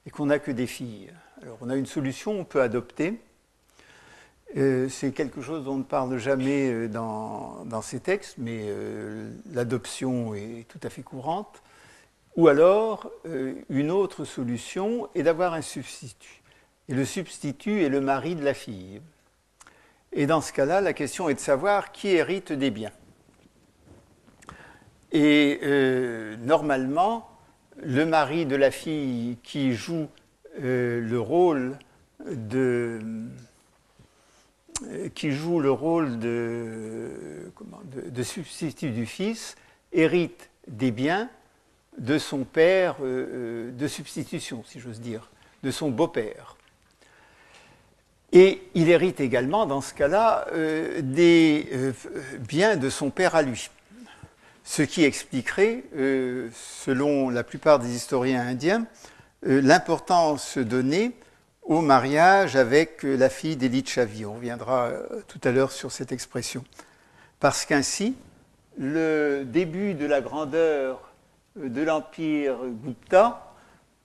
[0.07, 1.13] et qu'on n'a que des filles?
[1.43, 3.21] Alors on a une solution, on peut adopter.
[4.55, 8.65] C'est quelque chose dont on ne parle jamais dans, dans ces textes, mais
[9.53, 11.63] l'adoption est tout à fait courante.
[12.39, 16.41] Ou alors, euh, une autre solution est d'avoir un substitut.
[16.89, 19.01] Et le substitut est le mari de la fille.
[20.13, 22.93] Et dans ce cas-là, la question est de savoir qui hérite des biens.
[25.11, 27.29] Et euh, normalement,
[27.83, 30.07] le mari de la fille qui joue
[30.61, 31.77] euh, le rôle
[32.25, 33.01] de
[35.17, 37.51] qui joue le rôle de,
[37.93, 39.57] de substitut du fils
[39.93, 41.29] hérite des biens
[41.99, 45.31] de son père euh, euh, de substitution, si j'ose dire,
[45.63, 46.57] de son beau-père.
[48.33, 51.67] Et il hérite également, dans ce cas-là, euh, des
[52.41, 53.71] biens de son père à lui.
[54.65, 55.85] Ce qui expliquerait,
[56.53, 58.85] selon la plupart des historiens indiens,
[59.43, 61.13] l'importance donnée
[61.63, 64.27] au mariage avec la fille d'Elit Chavi.
[64.27, 64.91] On reviendra
[65.27, 66.65] tout à l'heure sur cette expression.
[67.41, 68.15] Parce qu'ainsi,
[68.77, 71.08] le début de la grandeur
[71.65, 73.55] de l'empire Gupta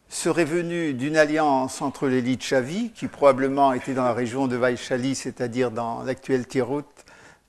[0.09, 5.15] serait venu d'une alliance entre les Lichavi, qui probablement étaient dans la région de Vaishali,
[5.15, 6.85] c'est-à-dire dans l'actuel Tirut,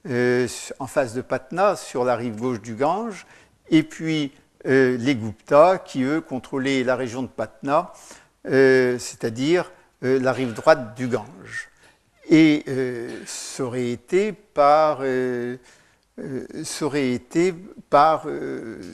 [0.08, 0.46] euh,
[0.78, 3.26] en face de Patna, sur la rive gauche du Gange,
[3.70, 4.32] et puis
[4.66, 7.92] euh, les Gupta, qui eux contrôlaient la région de Patna,
[8.46, 11.70] euh, c'est-à-dire la rive droite du Gange.
[12.28, 12.62] et
[13.24, 15.00] ça aurait été par,
[16.94, 17.54] été
[17.90, 18.26] par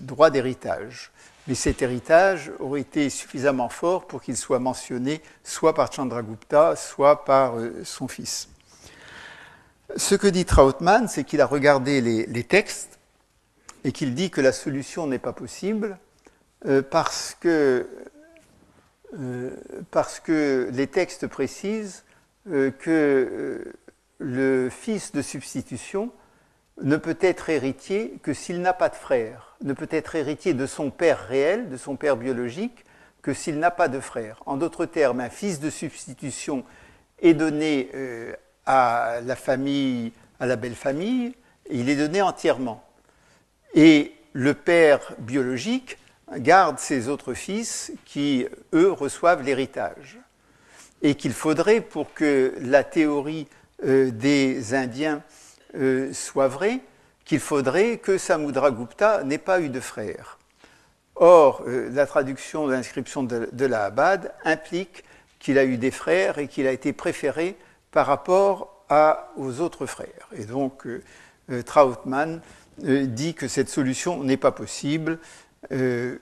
[0.02, 1.12] droit d'héritage.
[1.48, 7.24] Mais cet héritage aurait été suffisamment fort pour qu'il soit mentionné soit par Chandragupta, soit
[7.24, 7.54] par
[7.84, 8.48] son fils.
[9.96, 12.98] Ce que dit Trautmann, c'est qu'il a regardé les, textes
[13.82, 15.98] et qu'il dit que la solution n'est pas possible
[16.66, 17.88] euh, parce, que,
[19.18, 19.50] euh,
[19.90, 22.04] parce, que, les textes précisent
[22.50, 23.72] euh, que
[24.18, 26.12] le fils de substitution
[26.83, 30.66] ne peut être héritier que s'il n'a pas de frère, ne peut être héritier de
[30.66, 32.85] son père réel, de son père biologique,
[33.22, 34.43] que s'il n'a pas de frère.
[34.47, 36.64] En d'autres termes, un fils de substitution
[37.20, 37.91] est donné
[38.64, 41.35] à la famille, à la belle famille,
[41.70, 42.83] il est donné entièrement.
[43.74, 45.99] Et le père biologique
[46.37, 50.18] garde ses autres fils qui, eux, reçoivent l'héritage.
[51.03, 53.49] Et qu'il faudrait, pour que la théorie
[53.85, 55.22] euh, des Indiens
[55.74, 56.80] euh, soit vraie,
[57.24, 60.38] qu'il faudrait que Samudragupta n'ait pas eu de frère.
[61.14, 63.92] Or, euh, la traduction de l'inscription de, de la
[64.44, 65.04] implique
[65.38, 67.56] qu'il a eu des frères et qu'il a été préféré
[67.92, 70.28] par rapport à, aux autres frères.
[70.36, 72.40] Et donc, euh, Trautmann
[72.78, 75.18] dit que cette solution n'est pas possible
[75.70, 76.18] et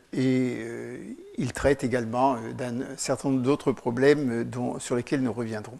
[1.36, 5.78] il traite également d'un certain nombre d'autres problèmes sur lesquels nous reviendrons.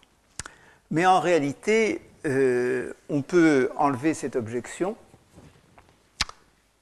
[0.90, 4.96] Mais en réalité, on peut enlever cette objection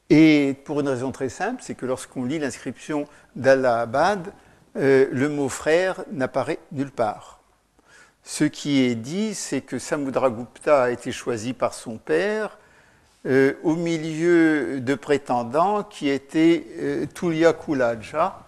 [0.08, 4.32] et pour une raison très simple, c'est que lorsqu'on lit l'inscription d'Allahabad,
[4.74, 7.36] le mot frère n'apparaît nulle part.
[8.28, 12.58] Ce qui est dit, c'est que Samudragupta a été choisi par son père
[13.24, 18.40] euh, au milieu de prétendants qui étaient euh, Tulya Kulaja.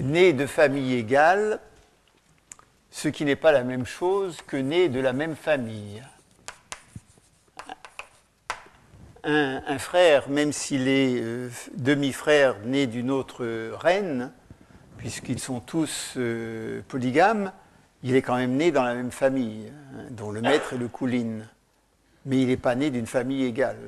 [0.00, 1.60] Nés de famille égale,
[2.90, 6.02] ce qui n'est pas la même chose que nés de la même famille
[9.24, 14.32] un, frère, même s'il est euh, demi-frère né d'une autre reine,
[14.98, 17.52] puisqu'ils sont tous euh, polygames,
[18.02, 20.88] il est quand même né dans la même famille, hein, dont le maître est le
[20.88, 21.40] Koulin.
[22.26, 23.78] Mais il n'est pas né d'une famille égale.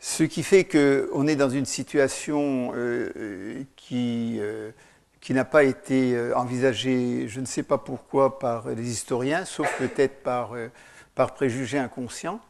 [0.00, 4.40] Ce qui fait qu'on est dans une situation euh, qui,
[5.20, 10.22] qui n'a pas été envisagée, je ne sais pas pourquoi, par les historiens, sauf peut-être
[10.22, 10.54] par,
[11.14, 12.40] par préjugé inconscient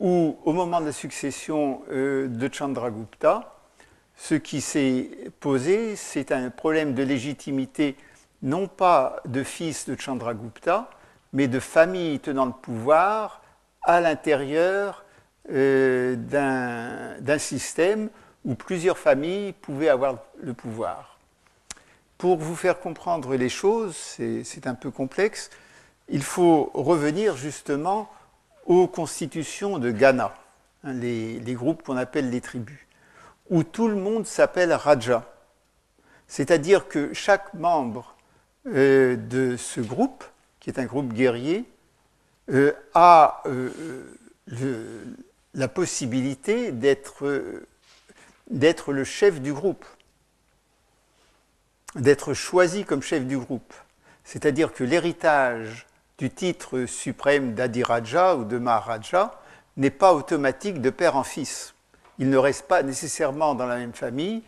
[0.00, 3.54] où, au moment de la succession euh, de Chandragupta,
[4.16, 5.10] ce qui s'est
[5.40, 7.96] posé, c'est un problème de légitimité,
[8.42, 10.90] non pas de fils de Chandragupta,
[11.32, 13.42] mais de famille tenant le pouvoir
[13.82, 15.04] à l'intérieur
[15.50, 18.10] euh, d'un système
[18.44, 21.18] où plusieurs familles pouvaient avoir le pouvoir.
[22.18, 25.50] Pour vous faire comprendre les choses, c'est un peu complexe,
[26.08, 28.10] il faut revenir justement
[28.66, 30.34] aux constitutions de Ghana,
[30.84, 32.78] hein, les, groupes qu'on appelle les tribus,
[33.48, 35.24] où tout le monde s'appelle Raja.
[36.28, 38.14] C'est-à-dire que chaque membre
[38.66, 40.24] euh, de ce groupe,
[40.60, 41.64] qui est un groupe guerrier,
[42.50, 43.72] euh, a euh,
[45.54, 47.24] la possibilité d'être
[48.92, 49.84] le chef du groupe,
[51.94, 53.74] d'être choisi comme chef du groupe.
[54.24, 55.86] C'est-à-dire que l'héritage
[56.18, 59.40] du titre suprême d'Adiraja ou de Maharaja
[59.76, 61.74] n'est pas automatique de père en fils.
[62.18, 64.42] Il ne reste pas nécessairement dans la même famille,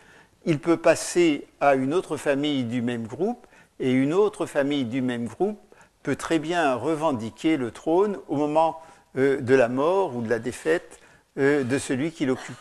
[0.45, 3.47] il peut passer à une autre famille du même groupe,
[3.79, 5.59] et une autre famille du même groupe
[6.03, 8.79] peut très bien revendiquer le trône au moment
[9.15, 10.99] euh, de la mort ou de la défaite
[11.37, 12.55] euh, de celui qui l'occupe.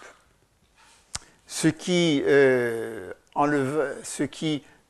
[1.47, 3.13] Ce qui, euh,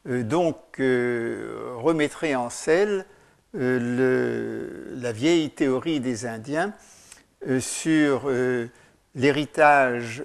[0.05, 3.07] donc remettrait en selle
[3.55, 6.73] la vieille théorie des Indiens
[7.61, 8.29] sur
[9.15, 10.25] l'héritage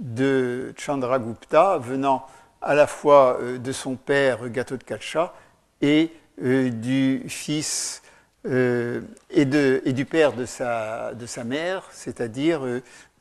[0.00, 2.26] de Chandragupta venant
[2.62, 5.34] à la fois de son père Gatotkacha
[5.82, 8.00] et du fils
[8.46, 11.12] et, de, et, du père de sa,
[11.44, 12.62] mère, c'est-à-dire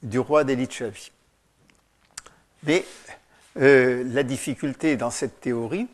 [0.03, 1.11] du roi d'Elichavi.
[2.63, 2.85] Mais
[3.55, 5.87] la difficulté dans cette théorie,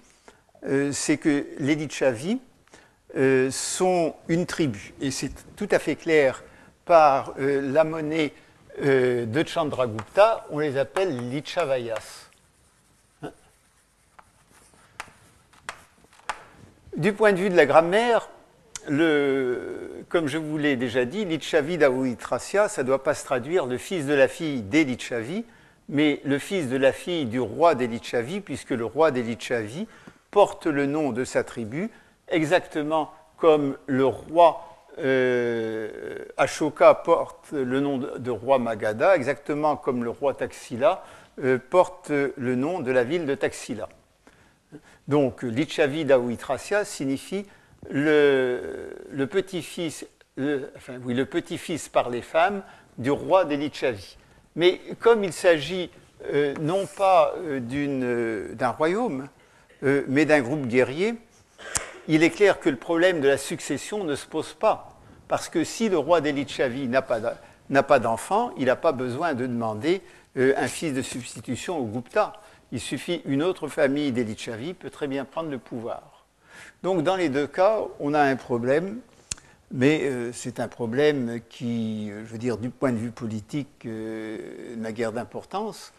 [0.64, 2.40] euh, c'est que les Lichavi
[3.16, 4.94] euh, sont une tribu.
[5.02, 6.44] Et c'est tout à fait clair
[6.86, 8.34] par euh, la monnaie
[8.82, 12.30] de Chandragupta, on les appelle Lichavayas.
[13.22, 13.32] Hein?
[16.96, 18.30] Du point de vue de la grammaire,
[18.88, 23.78] comme je vous l'ai déjà dit, Lichavi Dawitrasia, ça ne doit pas se traduire le
[23.78, 25.46] fils de la fille d'Elichavi,
[25.90, 29.88] mais le fils de la fille du roi d'Elichavi, puisque le roi d'Elichavi
[30.32, 31.90] porte le nom de sa tribu,
[32.28, 34.68] exactement comme le roi
[35.00, 41.04] euh, Ashoka porte le nom de, roi Magadha, exactement comme le roi Taxila
[41.44, 43.90] euh, porte le nom de la ville de Taxila.
[45.08, 47.46] Donc, Lichavi Dawitrasia signifie
[47.90, 50.06] le, petit-fils,
[51.90, 52.64] par les femmes
[52.98, 53.72] du roi des.
[54.56, 55.90] Mais comme il s'agit
[56.34, 59.28] euh, non pas d'un royaume,
[59.82, 61.16] mais d'un groupe guerrier,
[62.08, 65.00] il est clair que le problème de la succession ne se pose pas.
[65.28, 70.02] Parce que si le roi d'Elichavi n'a pas d'enfant, il n'a pas besoin de demander
[70.38, 72.34] euh, un fils de substitution au Gupta.
[72.72, 76.11] Il suffit une autre famille d'Elichavi peut très bien prendre le pouvoir.
[76.84, 79.00] Donc dans les deux cas, on a un problème,
[79.72, 84.76] mais euh, c'est un problème qui, je veux dire, du point de vue politique, euh,
[84.78, 85.94] n'a guère d'importance.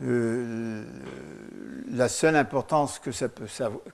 [0.00, 0.84] la
[2.08, 3.46] seule importance que ça peut,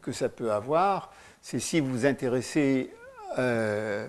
[0.02, 1.12] que ça peut avoir,
[1.42, 2.90] c'est si vous vous intéressez
[3.38, 4.08] euh,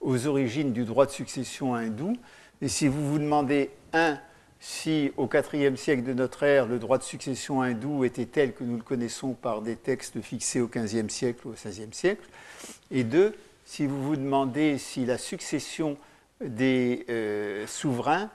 [0.00, 2.14] aux origines du droit de succession hindou,
[2.62, 4.18] et si vous vous demandez, un,
[4.60, 8.62] si au IVe siècle de notre ère, le droit de succession hindou était tel que
[8.62, 12.28] nous le connaissons par des textes fixés au XVe siècle ou au XVIe siècle,
[12.90, 13.34] et deux,
[13.64, 15.96] si vous vous demandez si la succession
[16.44, 18.30] des euh, souverains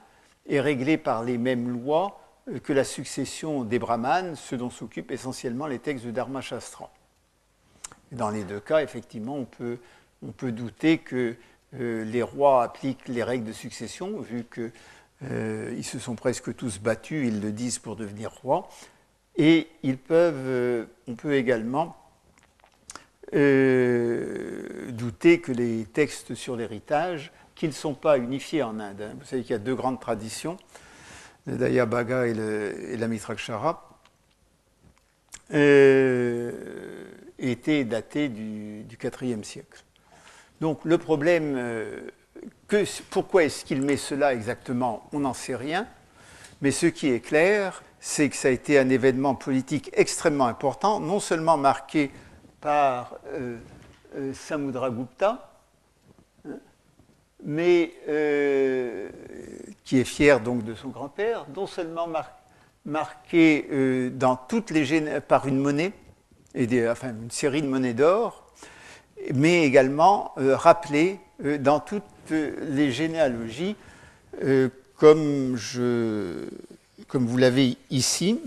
[0.48, 2.20] est réglée par les mêmes lois
[2.50, 6.92] euh, que la succession des brahmanes, ce dont s'occupent essentiellement les textes de Dharma Shastra.
[8.12, 9.78] Dans les deux cas, effectivement, on peut,
[10.24, 11.36] on peut douter que
[11.80, 14.72] euh, les rois appliquent les règles de succession, vu qu'ils
[15.24, 18.70] euh, se sont presque tous battus, ils le disent, pour devenir rois.
[19.38, 21.97] Et ils peuvent, euh, on peut également
[23.32, 29.26] douter que les textes sur l'héritage, qui ne sont pas unifiés en Inde, hein, vous
[29.26, 30.57] savez qu'il y a deux grandes traditions,
[31.45, 33.99] le Dayabhaga et, et la Mitrakshara,
[37.39, 38.86] était daté du,
[39.22, 39.84] IVe siècle.
[40.61, 41.57] Donc le problème,
[42.74, 45.88] euh, pourquoi est-ce qu'il met cela exactement On n'en sait rien.
[46.61, 50.99] Mais ce qui est clair, c'est que ça a été un événement politique extrêmement important,
[50.99, 52.11] non seulement marqué
[52.61, 53.57] par euh,
[54.16, 55.51] euh, Samudragupta,
[56.47, 56.51] hein,
[57.43, 57.93] mais
[59.84, 62.07] qui est fier donc de son grand-père, non seulement
[62.86, 65.93] marqué dans toutes les par une monnaie,
[66.55, 68.45] une série de monnaies d'or,
[69.34, 73.76] mais également euh, rappelées euh, dans toutes les généalogies,
[74.44, 75.58] euh, comme,
[77.14, 78.40] vous l'avez ici.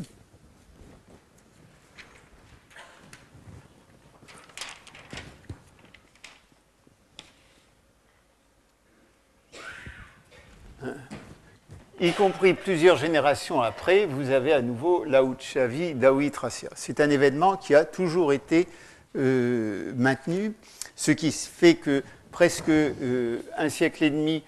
[12.00, 16.70] y compris plusieurs générations après, vous avez à nouveau l'Aouchavi Daoui Tracia.
[16.76, 18.68] C'est un événement qui a toujours été
[19.16, 20.52] euh, maintenu,
[20.94, 24.42] ce qui fait que presque euh, un siècle et demi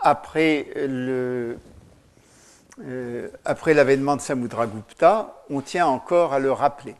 [0.00, 1.56] après euh,
[3.66, 6.94] l'avènement de Samudragupta, on tient encore à le rappeler.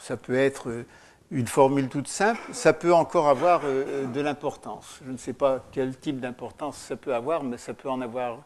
[0.00, 0.84] ça peut être
[1.30, 5.00] une formule toute simple, ça peut encore avoir de l'importance.
[5.06, 8.38] Je ne sais pas quel type d'importance ça peut avoir, mais ça peut en avoir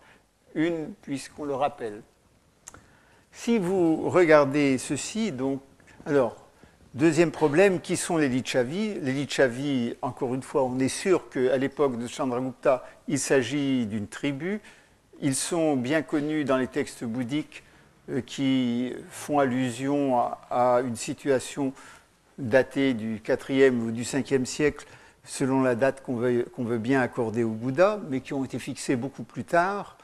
[0.54, 2.02] une puisqu'on le rappelle.
[3.32, 5.60] Si vous regardez ceci, donc,
[6.06, 6.43] alors,
[6.94, 11.56] deuxième problème, qui sont les Lichavi Les Lichavi, encore une fois, on est sûr qu'à
[11.56, 14.60] l'époque de Chandragupta, il s'agit d'une tribu.
[15.20, 17.62] Ils sont bien connus dans les textes bouddhiques
[18.10, 20.20] euh, qui font allusion
[20.50, 21.72] à, une situation
[22.38, 24.86] datée du 4e ou du 5e siècle,
[25.24, 29.22] selon la date qu'on veut, bien accorder au Bouddha, mais qui ont été fixées beaucoup
[29.22, 29.96] plus tard.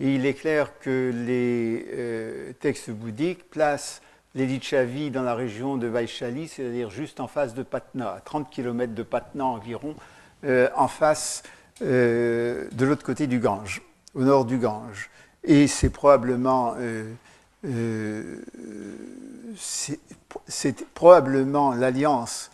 [0.00, 4.02] Et il est clair que les euh, textes bouddhiques placent
[4.36, 8.48] les Lichavi dans la région de Vaishali, c'est-à-dire juste en face de Patna, à 30
[8.50, 9.96] km de Patna environ,
[10.44, 11.42] euh, en face
[11.82, 13.82] euh, de l'autre côté du Gange,
[14.14, 15.10] au nord du Gange.
[15.42, 16.74] Et c'est probablement,
[19.56, 22.50] c'est probablement l'alliance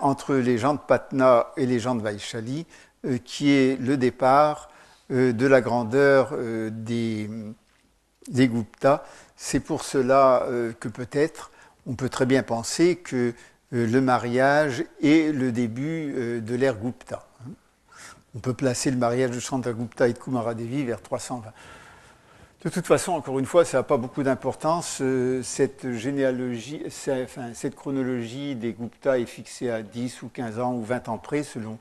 [0.00, 2.66] entre les gens de Patna et les gens de Vaishali
[3.24, 4.68] qui est le départ
[5.10, 7.30] euh, de la grandeur euh, des,
[8.28, 9.04] des Gupta.
[9.36, 11.50] C'est pour cela euh, que peut-être
[11.86, 13.32] on peut très bien penser que
[13.70, 17.26] le mariage est le début de l'ère Gupta.
[18.34, 21.50] On peut placer le mariage de Chandragupta et de Kumaradevi vers 320.
[22.64, 24.98] De toute façon, encore une fois, ça n'a pas beaucoup d'importance.
[25.00, 30.82] Euh, cette généalogie, cette chronologie des Gupta est fixée à 10 ou 15 ans ou
[30.82, 31.78] 20 ans près, selon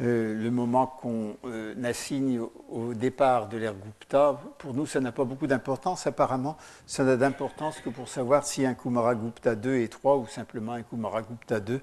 [0.00, 2.40] euh, le moment qu'on euh, assigne
[2.70, 4.40] au, départ de l'ère Gupta.
[4.58, 6.06] Pour nous, ça n'a pas beaucoup d'importance.
[6.06, 10.26] Apparemment, ça n'a d'importance que pour savoir si un Kumara Gupta 2 est 3 ou
[10.26, 11.80] simplement un Kumara Gupta 2.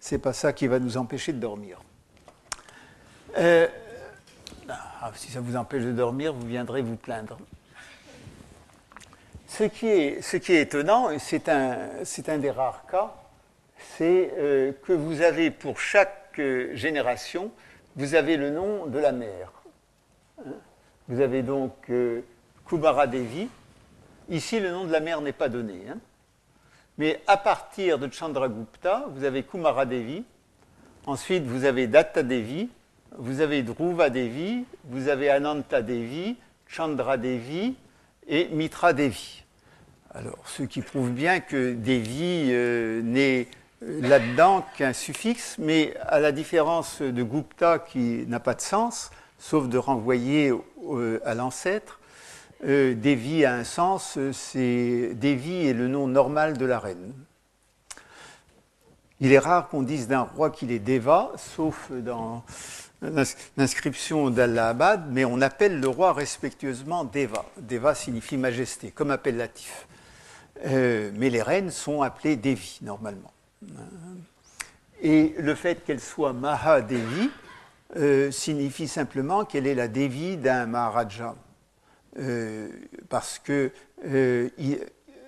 [0.00, 1.80] C'est pas ça qui va nous empêcher de dormir.
[5.06, 7.36] Ah, si ça vous empêche de dormir, vous viendrez vous plaindre.
[9.46, 13.14] Ce qui est, étonnant, c'est un, des rares cas,
[13.98, 17.50] c'est euh, que vous avez pour chaque génération,
[17.96, 19.52] vous avez le nom de la mère.
[21.08, 22.22] Vous avez donc euh,
[22.66, 23.48] Kumara Devi.
[24.30, 25.82] Ici, le nom de la mère n'est pas donné.
[25.88, 25.98] Hein.
[26.96, 30.24] Mais à partir de Chandragupta, vous avez Kumara Devi.
[31.06, 32.70] Ensuite, vous avez Datta Devi.
[33.16, 34.64] Vous avez Dhruva Devi.
[34.84, 37.74] Vous avez Ananta Devi, Chandra Devi
[38.26, 39.44] et Mitra Devi.
[40.10, 43.48] Alors, ce qui prouve bien que Devi euh, n'est
[44.00, 49.68] là-dedans qu'un suffixe, mais à la différence de Gupta qui n'a pas de sens, sauf
[49.68, 50.52] de renvoyer
[51.24, 52.00] à l'ancêtre,
[52.64, 57.12] euh, Devi a un sens, c'est Devi est le nom normal de la reine.
[59.20, 62.42] Il est rare qu'on dise d'un roi qu'il est Deva, sauf dans
[63.56, 67.44] l'inscription d'Allahabad, mais on appelle le roi respectueusement Deva.
[67.58, 69.86] Deva signifie majesté, comme appellatif.
[70.66, 73.33] Euh, mais les reines sont appelées Devi normalement.
[75.02, 77.30] Et le fait qu'elle soit Mahadevi
[77.96, 81.34] euh, signifie simplement qu'elle est la Devi d'un Maharaja.
[82.18, 82.68] Euh,
[83.08, 83.70] parce que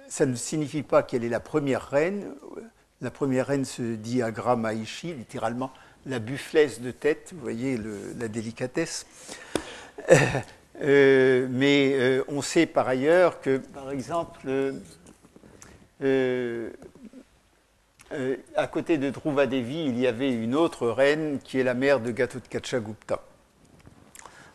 [0.08, 2.34] ça ne signifie pas qu'elle est la première reine.
[3.00, 5.72] La première reine se dit Agra Maishi, littéralement
[6.06, 7.80] la bufflesse de tête, vous voyez
[8.18, 9.06] la délicatesse.
[10.80, 14.48] mais on sait par ailleurs que, par exemple,
[16.02, 16.70] euh,
[18.12, 22.00] euh, à côté de Dhruvadevi, il y avait une autre reine qui est la mère
[22.00, 23.20] de Gatotkacha Gupta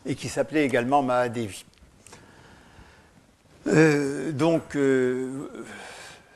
[0.05, 1.65] et qui s'appelait également Mahadevi.
[3.67, 4.77] Euh, donc,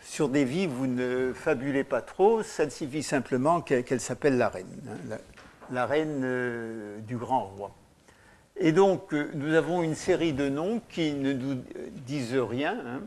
[0.01, 5.17] sur Devi, vous ne fabulez pas trop, ça suffit simplement qu'elle s'appelle la reine, hein,
[5.71, 7.71] la, reine du grand roi.
[8.57, 11.61] Et donc, nous avons une série de noms qui ne nous
[12.05, 12.77] disent rien.
[12.85, 13.01] Hein.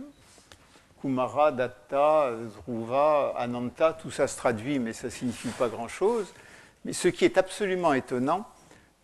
[1.01, 6.27] Kumara, Datta, Zruva, Ananta, tout ça se traduit, mais ça ne signifie pas grand-chose.
[6.85, 8.47] Mais ce qui est absolument étonnant,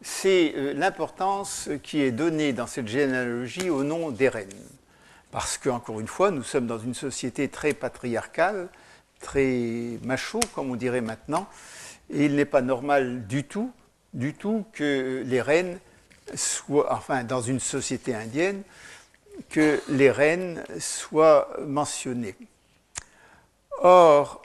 [0.00, 4.48] c'est euh, l'importance qui est donnée dans cette généalogie au nom des reines.
[5.30, 8.68] Parce qu'encore une fois, nous sommes dans une société très patriarcale,
[9.20, 11.48] très macho, comme on dirait maintenant,
[12.10, 13.72] et il n'est pas normal du tout,
[14.12, 15.78] du tout que les reines
[16.34, 18.62] soient, enfin, dans une société indienne,
[19.50, 22.36] que les reines soient mentionnées.
[23.80, 24.42] Or,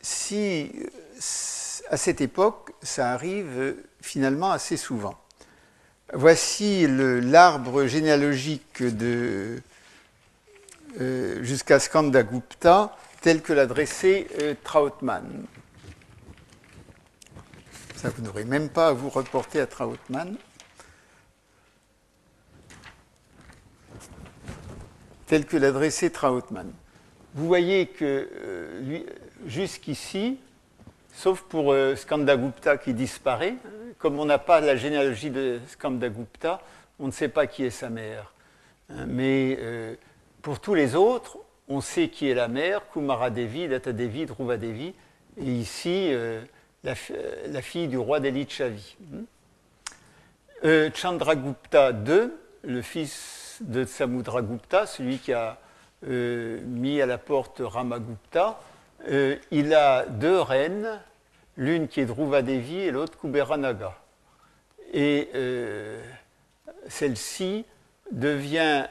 [0.00, 0.70] si
[1.90, 5.18] à cette époque, ça arrive finalement assez souvent.
[6.12, 9.60] Voici l'arbre généalogique de
[11.00, 15.44] euh, jusqu'à Skandagupta tel que l'a dressé euh, Trautmann.
[17.96, 20.36] Ça, vous n'aurez même pas à vous reporter à Trautmann.
[25.30, 26.72] Tel que l'a dressé Trautmann.
[27.34, 28.98] Vous voyez que euh,
[29.46, 30.40] jusqu'ici,
[31.14, 33.54] sauf pour euh, Skandagupta qui disparaît,
[34.00, 36.60] comme on n'a pas la généalogie de Skandagupta,
[36.98, 38.34] on ne sait pas qui est sa mère.
[38.88, 39.94] Hein, mais euh,
[40.42, 44.56] pour tous les autres, on sait qui est la mère, Kumara Devi, Data Devi, Dhruva
[44.56, 44.94] Devi,
[45.40, 46.10] et ici
[46.82, 48.96] la, fille du roi d'Elichavi.
[50.92, 52.30] Chandragupta II,
[52.64, 55.58] le fils de Samudragupta, celui qui a
[56.06, 58.60] euh, mis à la porte Ramagupta,
[59.08, 61.00] euh, il a deux reines,
[61.56, 63.94] l'une qui est Dhruvadevi et l'autre Kuberanaga.
[64.92, 66.02] Et euh,
[66.88, 67.64] celle-ci
[68.10, 68.86] devient,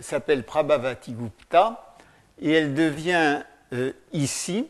[0.00, 1.96] s'appelle Prabhavati Gupta,
[2.40, 3.42] et elle devient
[4.12, 4.68] ici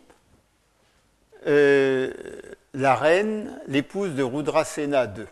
[1.47, 5.25] la reine, l'épouse de Rudrasena II.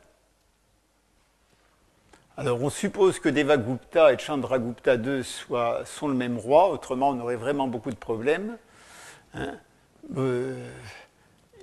[2.39, 7.37] Alors on suppose que Devagupta et Chandragupta II sont le même roi, autrement on aurait
[7.37, 8.59] vraiment beaucoup de problèmes.
[9.33, 9.55] Hein.
[10.19, 10.69] Euh,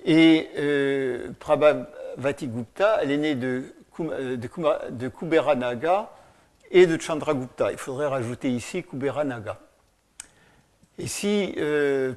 [0.04, 6.10] et euh, Prabhavati Gupta, elle est née de, euh, de, de, Kuberanaga
[6.72, 7.70] et de Chandragupta.
[7.70, 9.60] Il faudrait rajouter ici Kuberanaga.
[10.98, 11.56] Et si,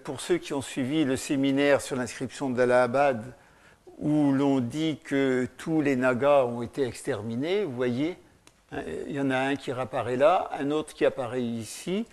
[0.03, 3.23] pour ceux qui ont suivi le séminaire sur l'inscription d'Allahabad,
[3.97, 8.19] où l'on dit que tous les Nagas ont été exterminés, vous voyez,
[8.71, 12.05] il y en a un qui réapparaît là, un autre qui apparaît ici.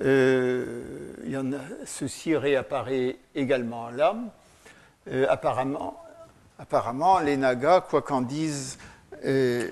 [0.00, 4.14] Euh, il y en a, ceci réapparaît également là.
[5.10, 6.00] Euh, apparemment,
[6.58, 8.78] apparemment, les Nagas, quoi qu'en disent,
[9.24, 9.68] euh,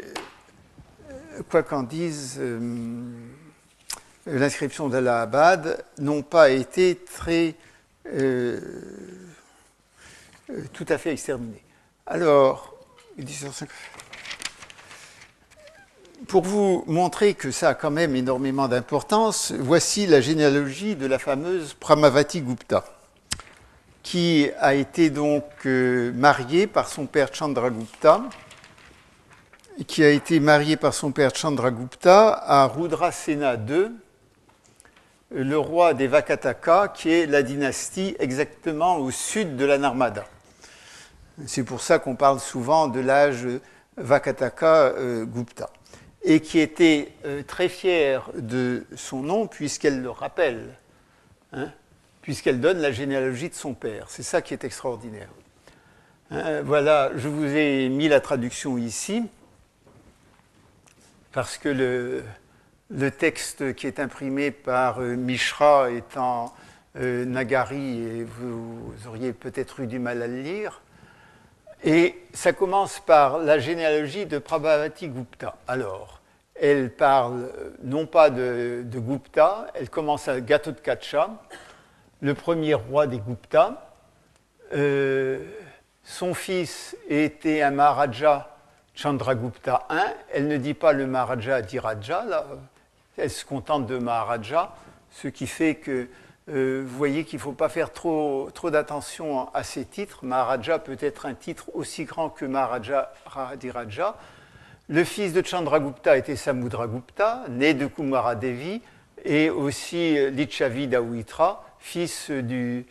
[1.49, 2.41] quoi qu'en disent
[4.27, 7.55] l'inscription d'Allahabad, n'ont pas été très
[10.73, 11.63] tout à fait exterminés.
[12.07, 12.75] Alors,
[16.27, 21.19] pour vous montrer que ça a quand même énormément d'importance, voici la généalogie de la
[21.19, 22.85] fameuse Pramavati Gupta,
[24.03, 28.23] qui a été donc euh, mariée par son père Chandragupta,
[29.87, 33.93] qui a été mariée par son père Chandragupta à Rudrasena II,
[35.31, 40.25] le roi des Vakataka, qui est la dynastie exactement au sud de la Narmada.
[41.47, 43.47] C'est pour ça qu'on parle souvent de l'âge
[43.97, 45.25] Vakataka euh,
[46.27, 50.75] et qui était euh, très fière de son nom puisqu'elle le rappelle,
[51.53, 51.71] hein,
[52.21, 54.07] puisqu'elle donne la généalogie de son père.
[54.11, 55.29] C'est ça qui est extraordinaire.
[56.33, 59.23] Hein, voilà, je vous ai mis la traduction ici,
[61.31, 66.53] parce que le, texte qui est imprimé par euh, Mishra est en
[66.97, 70.83] euh, Nagari et vous auriez peut-être eu du mal à le lire.
[71.85, 75.57] Et ça commence par la généalogie de Prabhavati Gupta.
[75.69, 76.16] Alors,
[76.61, 77.51] elle parle
[77.83, 81.31] non pas de, Gupta, elle commence à Gatotkacha,
[82.21, 83.93] le premier roi des Gupta.
[84.73, 85.45] Euh,
[86.03, 88.57] son fils était un Maharaja
[88.95, 90.01] Chandragupta I.
[90.33, 92.47] Elle ne dit pas le Maharaja Diraja, là.
[93.17, 94.75] elle se contente de Maharaja,
[95.11, 96.09] ce qui fait que
[96.49, 100.25] euh, vous voyez qu'il ne faut pas faire trop, trop d'attention à ces titres.
[100.25, 104.17] Maharaja peut être un titre aussi grand que Maharaja Radhiraja.
[104.89, 108.81] Le fils de Chandragupta était Samudragupta, né de Kumaradevi,
[109.25, 112.85] et aussi Lichavi Dawitra, fils, de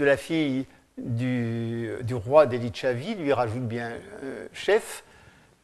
[0.00, 0.66] la fille
[0.98, 5.04] du, roi des Lichavi, lui rajoute bien euh, chef.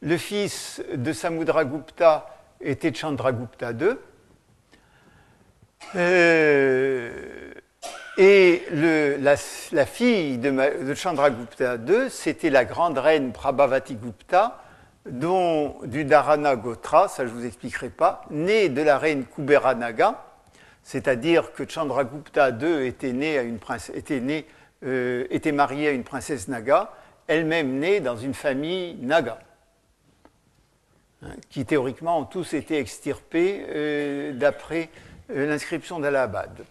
[0.01, 3.97] Le fils de Samudragupta était Chandragupta II.
[5.95, 7.11] Euh,
[8.17, 9.35] et la,
[9.85, 14.61] fille de, Chandragupta II, c'était la grande reine Prabhavati Gupta,
[15.09, 20.23] dont du Dharana Gotra, ça je ne vous expliquerai pas, né de la reine Kuberanaga,
[20.83, 23.59] c'est-à-dire que Chandragupta II était, né à une
[24.21, 24.45] né,
[24.83, 26.91] euh, était marié à une princesse Naga,
[27.27, 29.39] elle-même née dans une famille Naga,
[31.23, 34.89] hein, qui théoriquement ont tous été extirpés euh, d'après
[35.31, 36.63] euh, l'inscription d'Allahabad.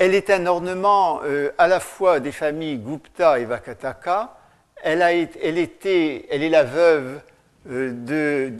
[0.00, 1.22] Elle est un ornement
[1.58, 4.38] à la fois des familles Gupta et Vakataka.
[4.80, 7.20] Elle, a, elle, était, elle est la veuve
[7.66, 8.50] de,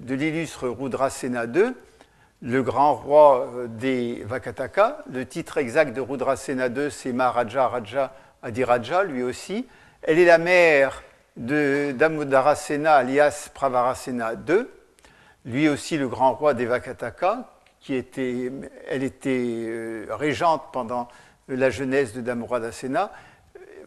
[0.00, 1.74] de l'illustre Rudrasena II,
[2.42, 5.04] le grand roi euh, des Vakataka.
[5.12, 9.66] Le titre exact de Rudrasena II, c'est Maharaja Raja Adiraja, lui aussi.
[10.02, 11.02] Elle est la mère
[11.36, 14.66] de Damodarasena alias Pravarasena II,
[15.44, 17.50] lui aussi le grand roi des Vakataka,
[17.80, 18.52] qui était,
[18.88, 21.08] elle était euh, régente pendant
[21.48, 23.12] la jeunesse de Damodarasena.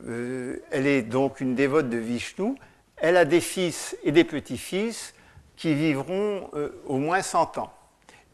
[0.03, 2.55] Elle est donc une dévote de Vishnu
[3.02, 5.14] elle a des fils et des petits-fils
[5.58, 7.74] qui vivront euh, au moins 100 ans.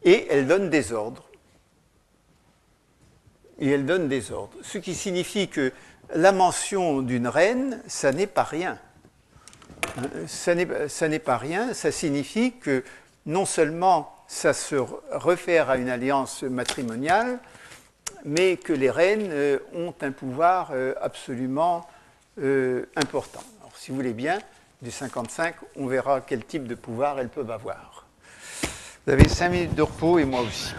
[0.04, 1.24] Et elle donne des ordres.
[3.58, 4.56] Et elle donne des ordres.
[4.62, 5.72] Ce qui signifie que
[6.14, 8.78] la mention d'une reine, ça n'est pas rien.
[10.26, 12.84] Ça n'est pas rien, ça signifie que
[13.26, 14.76] non seulement ça se
[15.10, 17.40] réfère à une alliance matrimoniale,
[18.24, 21.88] mais que les reines euh, ont un pouvoir euh, absolument
[22.94, 23.42] important.
[23.60, 24.38] Alors, si vous voulez bien,
[24.80, 28.06] du 55, on verra quel type de pouvoir elles peuvent avoir.
[29.06, 30.74] Vous avez cinq minutes de repos et moi aussi.